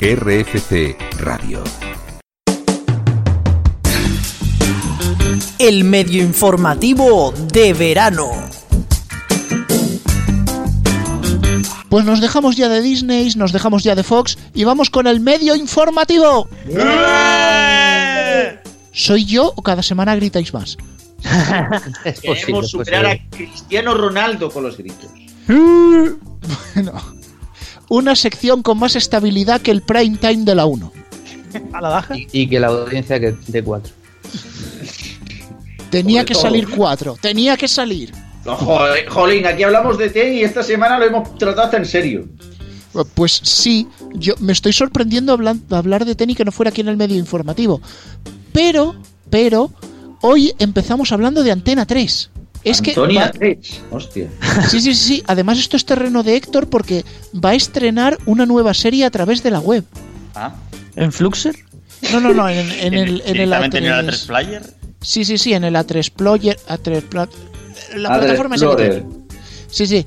[0.01, 1.63] RFC Radio.
[5.59, 8.31] El medio informativo de verano.
[11.89, 15.19] Pues nos dejamos ya de Disney, nos dejamos ya de Fox y vamos con el
[15.21, 16.49] medio informativo.
[18.93, 20.77] ¿Soy yo o cada semana gritáis más?
[22.05, 23.27] Es posible, Queremos superar posible.
[23.33, 25.11] a Cristiano Ronaldo con los gritos.
[26.75, 26.93] Bueno,
[27.89, 30.93] una sección con más estabilidad que el prime time de la 1.
[31.73, 32.17] A la baja.
[32.17, 33.93] Y, y que la audiencia que de cuatro.
[35.91, 36.43] Tenía Sobre que todo.
[36.43, 38.13] salir 4, tenía que salir.
[38.45, 42.27] No, joder, Jolín, aquí hablamos de tenis y esta semana lo hemos tratado en serio.
[43.15, 46.89] Pues sí, yo me estoy sorprendiendo hablan- hablar de tenis que no fuera aquí en
[46.89, 47.81] el medio informativo.
[48.53, 48.97] Pero,
[49.31, 49.71] pero,
[50.21, 52.31] hoy empezamos hablando de Antena 3.
[52.71, 54.29] Es que Antonia va- Trech, hostia.
[54.69, 55.23] Sí, sí, sí, sí.
[55.27, 57.05] Además esto es terreno de Héctor porque
[57.35, 59.85] va a estrenar una nueva serie a través de la web.
[60.35, 60.55] Ah,
[60.97, 61.57] ¿En Fluxer?
[62.13, 64.07] No, no, no, en, en el, en el directamente en el A3.
[64.09, 64.63] A3 Player.
[65.01, 67.29] Sí, sí, sí, en el A3 Player, A3 Pla-
[67.97, 68.93] la A3 plataforma que Explorer.
[69.03, 69.17] tiene.
[69.71, 70.05] Sí, sí.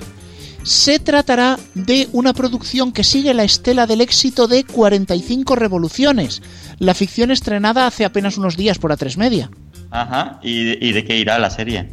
[0.64, 6.42] Se tratará de una producción que sigue la estela del éxito de 45 revoluciones,
[6.78, 9.50] la ficción estrenada hace apenas unos días por A3 Media.
[9.90, 10.40] Ajá.
[10.44, 11.90] ¿Y, de- y de qué irá la serie?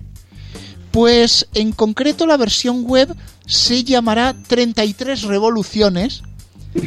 [0.99, 3.14] Pues en concreto la versión web
[3.46, 6.22] se llamará 33 revoluciones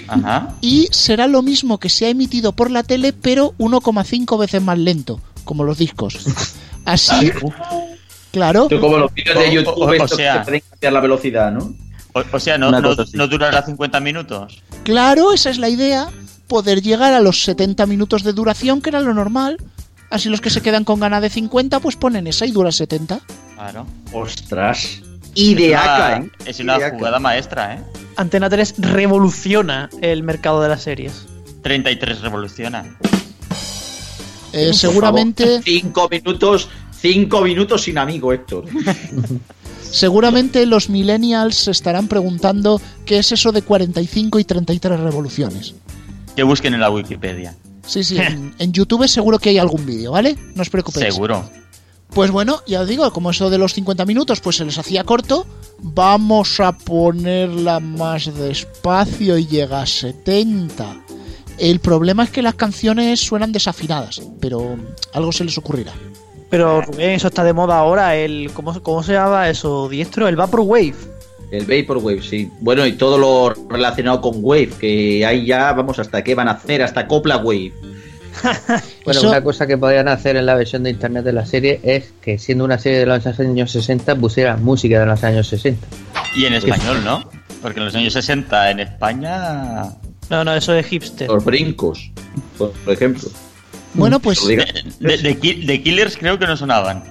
[0.10, 0.54] Ajá.
[0.60, 4.78] y será lo mismo que se ha emitido por la tele, pero 1,5 veces más
[4.78, 6.18] lento, como los discos.
[6.84, 7.32] Así,
[8.34, 11.00] claro, Esto como los vídeos O- de o- YouTube o sea- que pueden cambiar la
[11.00, 11.74] velocidad, ¿no?
[12.12, 14.62] O, o sea, no durará 50 minutos.
[14.84, 16.10] claro, esa es la idea,
[16.48, 19.56] poder llegar a los 70 minutos de duración, que era lo normal.
[20.10, 23.22] Así los que se quedan con ganas de 50, pues ponen esa y dura 70.
[23.62, 23.86] Claro.
[24.12, 24.86] Ostras.
[24.86, 25.04] Es
[25.36, 26.32] Ideaca, una- ¿eh?
[26.48, 26.98] Es una Ideaca.
[26.98, 27.80] jugada maestra, ¿eh?
[28.16, 31.28] Antena 3 revoluciona el mercado de las series.
[31.62, 32.98] 33 revoluciona.
[34.52, 38.66] Eh, seguramente, favor, Cinco minutos, cinco minutos sin amigo, Héctor.
[39.92, 45.76] seguramente los millennials se estarán preguntando qué es eso de 45 y 33 revoluciones.
[46.36, 47.56] Que busquen en la Wikipedia.
[47.86, 50.36] Sí, sí, en, en YouTube seguro que hay algún vídeo, ¿vale?
[50.56, 51.14] No os preocupéis.
[51.14, 51.48] Seguro.
[52.14, 55.06] Pues bueno, ya os digo, como eso de los 50 minutos pues se les hacía
[55.06, 55.46] corto,
[55.80, 60.98] vamos a ponerla más despacio y llega a 70.
[61.58, 64.78] El problema es que las canciones suenan desafinadas, pero
[65.14, 65.94] algo se les ocurrirá.
[66.50, 69.88] Pero Rubén, eso está de moda ahora, el ¿cómo, cómo se llama eso?
[69.88, 70.96] Diestro, el Vaporwave.
[71.52, 72.50] El Vaporwave, sí.
[72.60, 76.52] Bueno, y todo lo relacionado con Wave, que ahí ya, vamos, hasta qué van a
[76.52, 77.72] hacer, hasta Copla Wave.
[79.06, 81.80] Bueno, Eso- una cosa que podrían hacer en la versión de internet de la serie
[81.84, 85.88] es que siendo una serie de los años 60 pusieran música de los años 60.
[86.36, 87.30] Y en español, ¿no?
[87.62, 89.84] Porque en los años 60 en España.
[90.30, 91.28] No, no, eso es hipster.
[91.30, 92.12] Los brincos,
[92.58, 93.30] por ejemplo.
[93.94, 94.40] Bueno, pues.
[94.48, 97.04] De, de Ki- de Killers creo que no sonaban.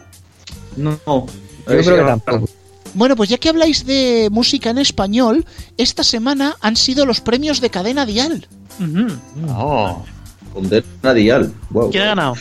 [0.76, 1.26] No, Yo
[1.66, 2.48] creo que tampoco.
[2.94, 5.44] bueno, pues ya que habláis de música en español,
[5.76, 8.46] esta semana han sido los premios de Cadena Dial.
[9.48, 10.02] Oh.
[10.52, 11.52] Condena Dial.
[11.70, 11.90] Wow.
[11.90, 12.34] ¿Quién ha ganado?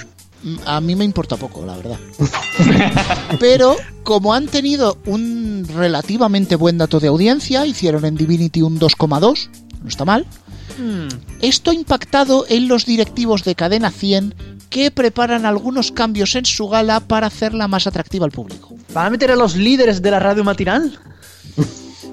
[0.65, 1.97] A mí me importa poco, la verdad.
[3.39, 9.49] Pero como han tenido un relativamente buen dato de audiencia, hicieron en Divinity un 2,2,
[9.83, 10.25] no está mal.
[10.77, 11.07] Hmm.
[11.41, 14.33] Esto ha impactado en los directivos de Cadena 100
[14.69, 18.75] que preparan algunos cambios en su gala para hacerla más atractiva al público.
[18.93, 20.97] ¿Van a meter a los líderes de la radio matinal?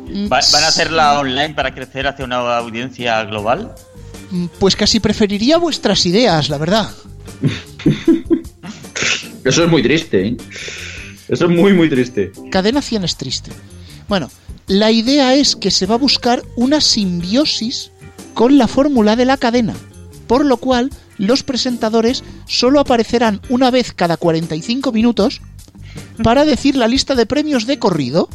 [0.08, 3.74] Mm, ¿Va- ¿Van a hacerla online para crecer hacia una audiencia global?
[4.30, 6.90] Mm, Pues casi preferiría vuestras ideas, la verdad.
[9.44, 10.36] Eso es muy triste, ¿eh?
[11.28, 12.32] Eso es muy, muy triste.
[12.50, 13.50] Cadena 100 es triste.
[14.08, 14.30] Bueno,
[14.66, 17.90] la idea es que se va a buscar una simbiosis
[18.34, 19.74] con la fórmula de la cadena,
[20.26, 25.40] por lo cual los presentadores solo aparecerán una vez cada 45 minutos
[26.22, 28.28] para decir la lista de premios de corrido.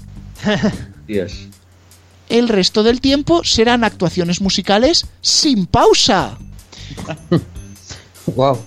[1.07, 1.47] Dios.
[2.31, 6.37] El resto del tiempo serán actuaciones musicales sin pausa.
[8.35, 8.59] Wow.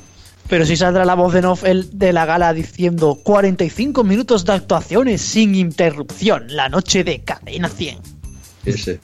[0.48, 4.52] Pero si saldrá la voz de Nof el de la gala diciendo 45 minutos de
[4.52, 7.98] actuaciones sin interrupción, la noche de Cadena 100.
[8.66, 9.00] Ese.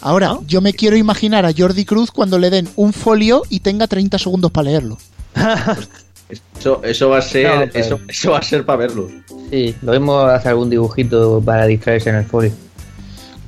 [0.00, 3.86] Ahora, yo me quiero imaginar a Jordi Cruz cuando le den un folio y tenga
[3.86, 4.98] 30 segundos para leerlo.
[6.58, 7.46] Eso, eso va a ser.
[7.46, 9.08] No, pero- eso, eso va a ser para verlo.
[9.50, 12.50] Sí, lo mismo hace algún dibujito para distraerse en el folio.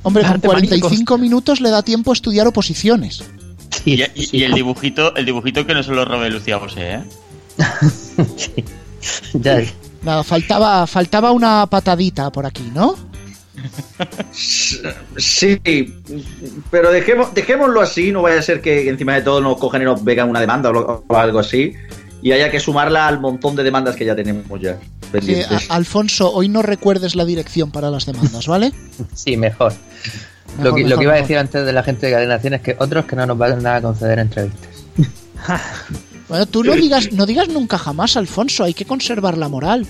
[0.03, 3.23] Hombre, con Arte 45 minutos le da tiempo a estudiar oposiciones.
[3.85, 7.03] Y, y- y el dibujito, el dibujito que no se lo robe Lucía Bosé, ¿eh?
[8.35, 8.63] Sí.
[9.33, 9.61] Ya,
[10.01, 12.95] Nada, faltaba, faltaba una patadita por aquí, ¿no?
[15.17, 15.59] Sí,
[16.71, 19.85] pero dejemos, dejémoslo así, no vaya a ser que encima de todo nos cogen y
[19.85, 21.73] nos vegan una demanda o algo así.
[22.21, 24.77] Y haya que sumarla al montón de demandas que ya tenemos ya.
[25.21, 28.71] Sí, Alfonso, hoy no recuerdes la dirección para las demandas, ¿vale?
[29.13, 29.73] sí, mejor.
[30.57, 32.39] Mejor, lo, que, lo mejor, que iba a decir antes de la gente de Cadena
[32.39, 34.69] 100 es que otros que no nos van a conceder entrevistas.
[36.29, 39.87] Bueno, tú no digas, no digas nunca jamás, Alfonso, hay que conservar la moral.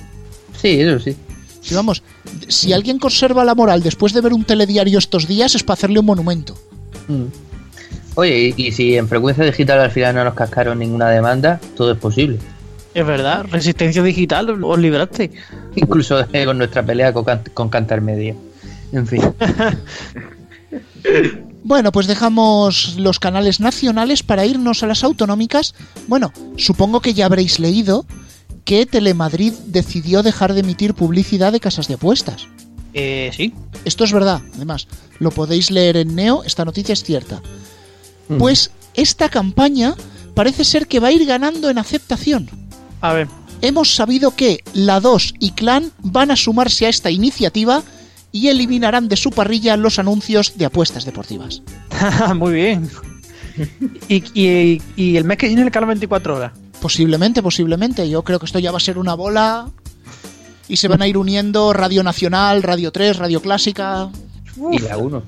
[0.62, 1.14] Sí, eso sí.
[1.62, 2.02] Si vamos,
[2.48, 6.00] si alguien conserva la moral después de ver un telediario estos días es para hacerle
[6.00, 6.56] un monumento.
[7.10, 7.26] Mm.
[8.16, 11.91] Oye, y, y si en frecuencia digital al final no nos cascaron ninguna demanda, todo
[11.93, 12.38] es posible.
[12.93, 15.32] Es verdad, resistencia digital, os libraste.
[15.76, 18.36] Incluso eh, con nuestra pelea con, Can- con Cantar Media.
[18.91, 19.22] En fin.
[21.64, 25.76] Bueno, pues dejamos los canales nacionales para irnos a las autonómicas.
[26.07, 28.05] Bueno, supongo que ya habréis leído
[28.66, 32.47] que Telemadrid decidió dejar de emitir publicidad de casas de apuestas.
[32.93, 33.53] Eh, sí.
[33.86, 34.88] Esto es verdad, además,
[35.20, 37.41] lo podéis leer en Neo, esta noticia es cierta.
[38.38, 39.96] Pues esta campaña
[40.36, 42.50] parece ser que va a ir ganando en aceptación.
[43.02, 43.28] A ver.
[43.62, 47.84] Hemos sabido que la 2 y Clan van a sumarse a esta iniciativa
[48.32, 51.62] y eliminarán de su parrilla los anuncios de apuestas deportivas.
[52.36, 52.90] Muy bien.
[54.08, 56.52] Y, y- y el mes que viene el canal 24 horas.
[56.82, 58.10] Posiblemente, posiblemente.
[58.10, 59.70] Yo creo que esto ya va a ser una bola
[60.70, 64.10] y se van a ir uniendo Radio Nacional, Radio 3, Radio Clásica.
[64.72, 65.24] Y la 1.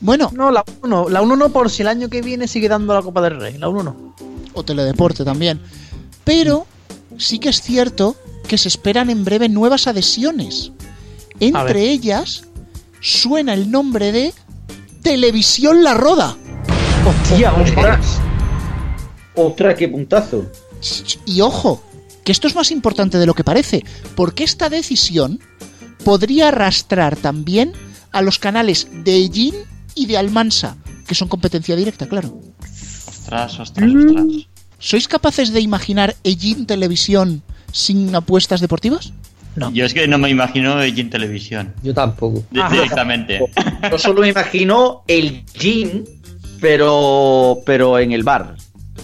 [0.00, 1.08] Bueno, No, la 1.
[1.08, 3.58] La 1 no por si el año que viene sigue dando la Copa del Rey.
[3.58, 4.14] La 1 no.
[4.54, 5.60] o Teledeporte también.
[6.24, 6.66] Pero
[7.16, 10.72] sí que es cierto que se esperan en breve nuevas adhesiones.
[11.40, 12.44] Entre ellas
[13.00, 14.34] suena el nombre de
[15.02, 16.36] Televisión La Roda.
[17.06, 18.18] Hostia, ¡Ostras!
[19.34, 20.46] ¡Ostras, qué puntazo!
[21.24, 21.82] Y ojo,
[22.24, 23.84] que esto es más importante de lo que parece,
[24.14, 25.40] porque esta decisión
[26.04, 27.72] podría arrastrar también
[28.10, 29.54] a los canales de Ellín
[29.98, 30.76] y de Almansa,
[31.06, 32.38] que son competencia directa, claro.
[33.08, 34.24] Ostras, ostras, ostras.
[34.78, 37.42] ¿Sois capaces de imaginar Ellín Televisión
[37.72, 39.12] sin apuestas deportivas?
[39.56, 39.72] No.
[39.72, 41.74] Yo es que no me imagino en televisión.
[41.82, 42.44] Yo tampoco.
[42.50, 43.40] Di- directamente.
[43.90, 46.04] Yo solo me imagino el gin,
[46.60, 48.54] pero, pero en el bar.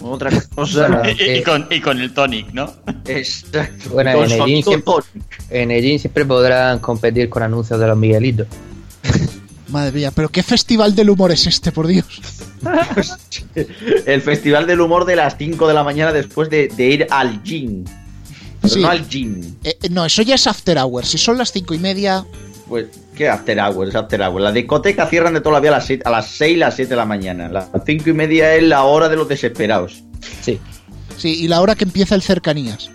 [0.00, 0.86] Otra cosa.
[0.88, 2.72] Bueno, y, y con, y con el tonic, ¿no?
[3.06, 3.90] Exacto.
[3.90, 5.44] Bueno, en el gin sonido siempre- tonic.
[5.50, 8.46] En el gym siempre podrán competir con anuncios de los Miguelitos.
[9.74, 12.06] Madre mía, pero qué festival del humor es este, por Dios.
[14.06, 17.42] El festival del humor de las 5 de la mañana después de, de ir al
[17.42, 17.84] gym.
[18.62, 18.80] Pero Sí.
[18.80, 19.40] no al gym.
[19.64, 21.08] Eh, eh, no, eso ya es after hours.
[21.08, 22.24] Si son las cinco y media,
[22.68, 23.94] Pues, ¿qué after hours?
[23.96, 24.44] After hours.
[24.44, 26.76] La discoteca cierran de toda la vida a las, 7 a las 6 y las
[26.76, 27.48] 7 de la mañana.
[27.48, 30.04] Las 5 y media es la hora de los desesperados.
[30.40, 30.60] Sí.
[31.18, 32.90] sí, y la hora que empieza el cercanías.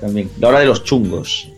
[0.00, 0.30] También.
[0.38, 1.48] La hora de los chungos.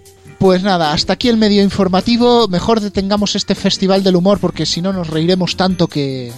[0.41, 2.49] Pues nada, hasta aquí el medio informativo.
[2.49, 6.33] Mejor detengamos este festival del humor porque si no nos reiremos tanto que,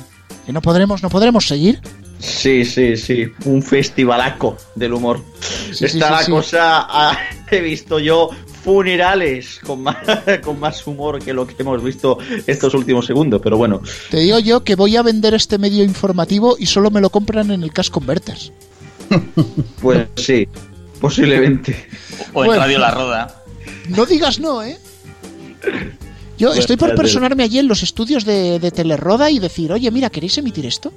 [0.45, 1.81] que no podremos, no podremos seguir.
[2.19, 3.27] Sí, sí, sí.
[3.45, 5.23] Un festivalaco del humor.
[5.73, 6.31] Sí, Está sí, la sí.
[6.33, 6.87] cosa.
[6.89, 7.17] ah,
[7.51, 8.31] he visto yo
[8.65, 9.97] funerales con más,
[10.45, 13.83] con más humor que lo que hemos visto estos últimos segundos, pero bueno.
[14.11, 17.53] Te digo yo que voy a vender este medio informativo y solo me lo compran
[17.53, 18.53] en el Cash Converters.
[19.81, 20.49] Pues sí,
[21.01, 21.87] posiblemente.
[22.33, 22.63] O en Bueno.
[22.63, 23.42] Radio La Roda.
[23.89, 24.79] No digas no, ¿eh?
[26.39, 30.11] Yo estoy por personarme allí en los estudios de, de Teleroda y decir, oye, mira,
[30.11, 30.93] ¿queréis emitir esto?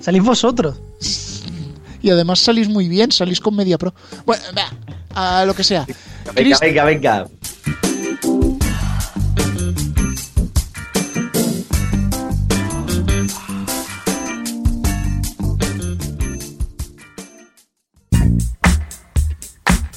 [0.00, 0.76] Salís vosotros.
[2.02, 3.94] Y además salís muy bien, salís con Media Pro.
[4.24, 4.70] Bueno, va,
[5.40, 5.86] a lo que sea.
[6.34, 7.28] Venga, venga, venga.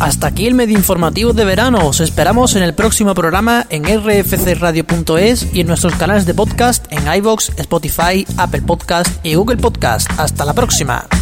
[0.02, 1.86] Hasta aquí el medio informativo de verano.
[1.86, 7.04] Os esperamos en el próximo programa en rfcradio.es y en nuestros canales de podcast en
[7.14, 10.10] iVoox, Spotify, Apple Podcast y Google Podcast.
[10.18, 11.21] Hasta la próxima.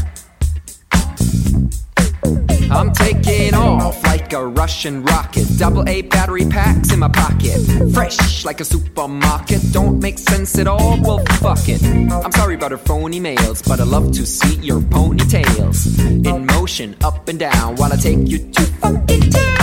[2.71, 5.47] I'm taking off like a Russian rocket.
[5.57, 7.59] Double A battery packs in my pocket.
[7.93, 9.61] Fresh like a supermarket.
[9.71, 10.99] Don't make sense at all.
[11.01, 11.83] Well, fuck it.
[11.83, 16.95] I'm sorry about her phony mails, but I love to see your ponytails in motion,
[17.03, 19.59] up and down, while I take you to fucking town.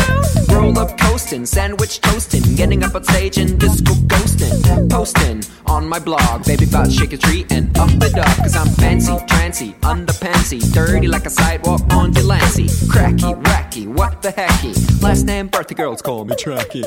[0.49, 4.91] Roll up coasting, sandwich toasting, getting up on stage and disco ghosting.
[4.91, 8.37] Posting on my blog, baby, about shake a tree and up it up.
[8.39, 12.69] Cause I'm fancy, trancy, underpantsy, dirty like a sidewalk on Delancey.
[12.97, 15.03] Cracky, wacky, what the hecky?
[15.03, 16.83] Last name, birthday girls call me Tracky.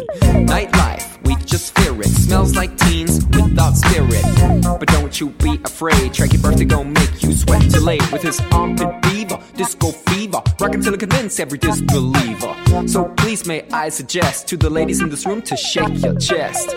[0.47, 2.07] Nightlife, we just fear it.
[2.07, 4.23] Smells like teens without spirit.
[4.79, 8.39] But don't you be afraid, Tracky birthday gon' make you sweat too late with his
[8.51, 12.55] armpit beaver, disco fever, rockin' till it convince every disbeliever.
[12.87, 16.75] So please may I suggest to the ladies in this room to shake your chest.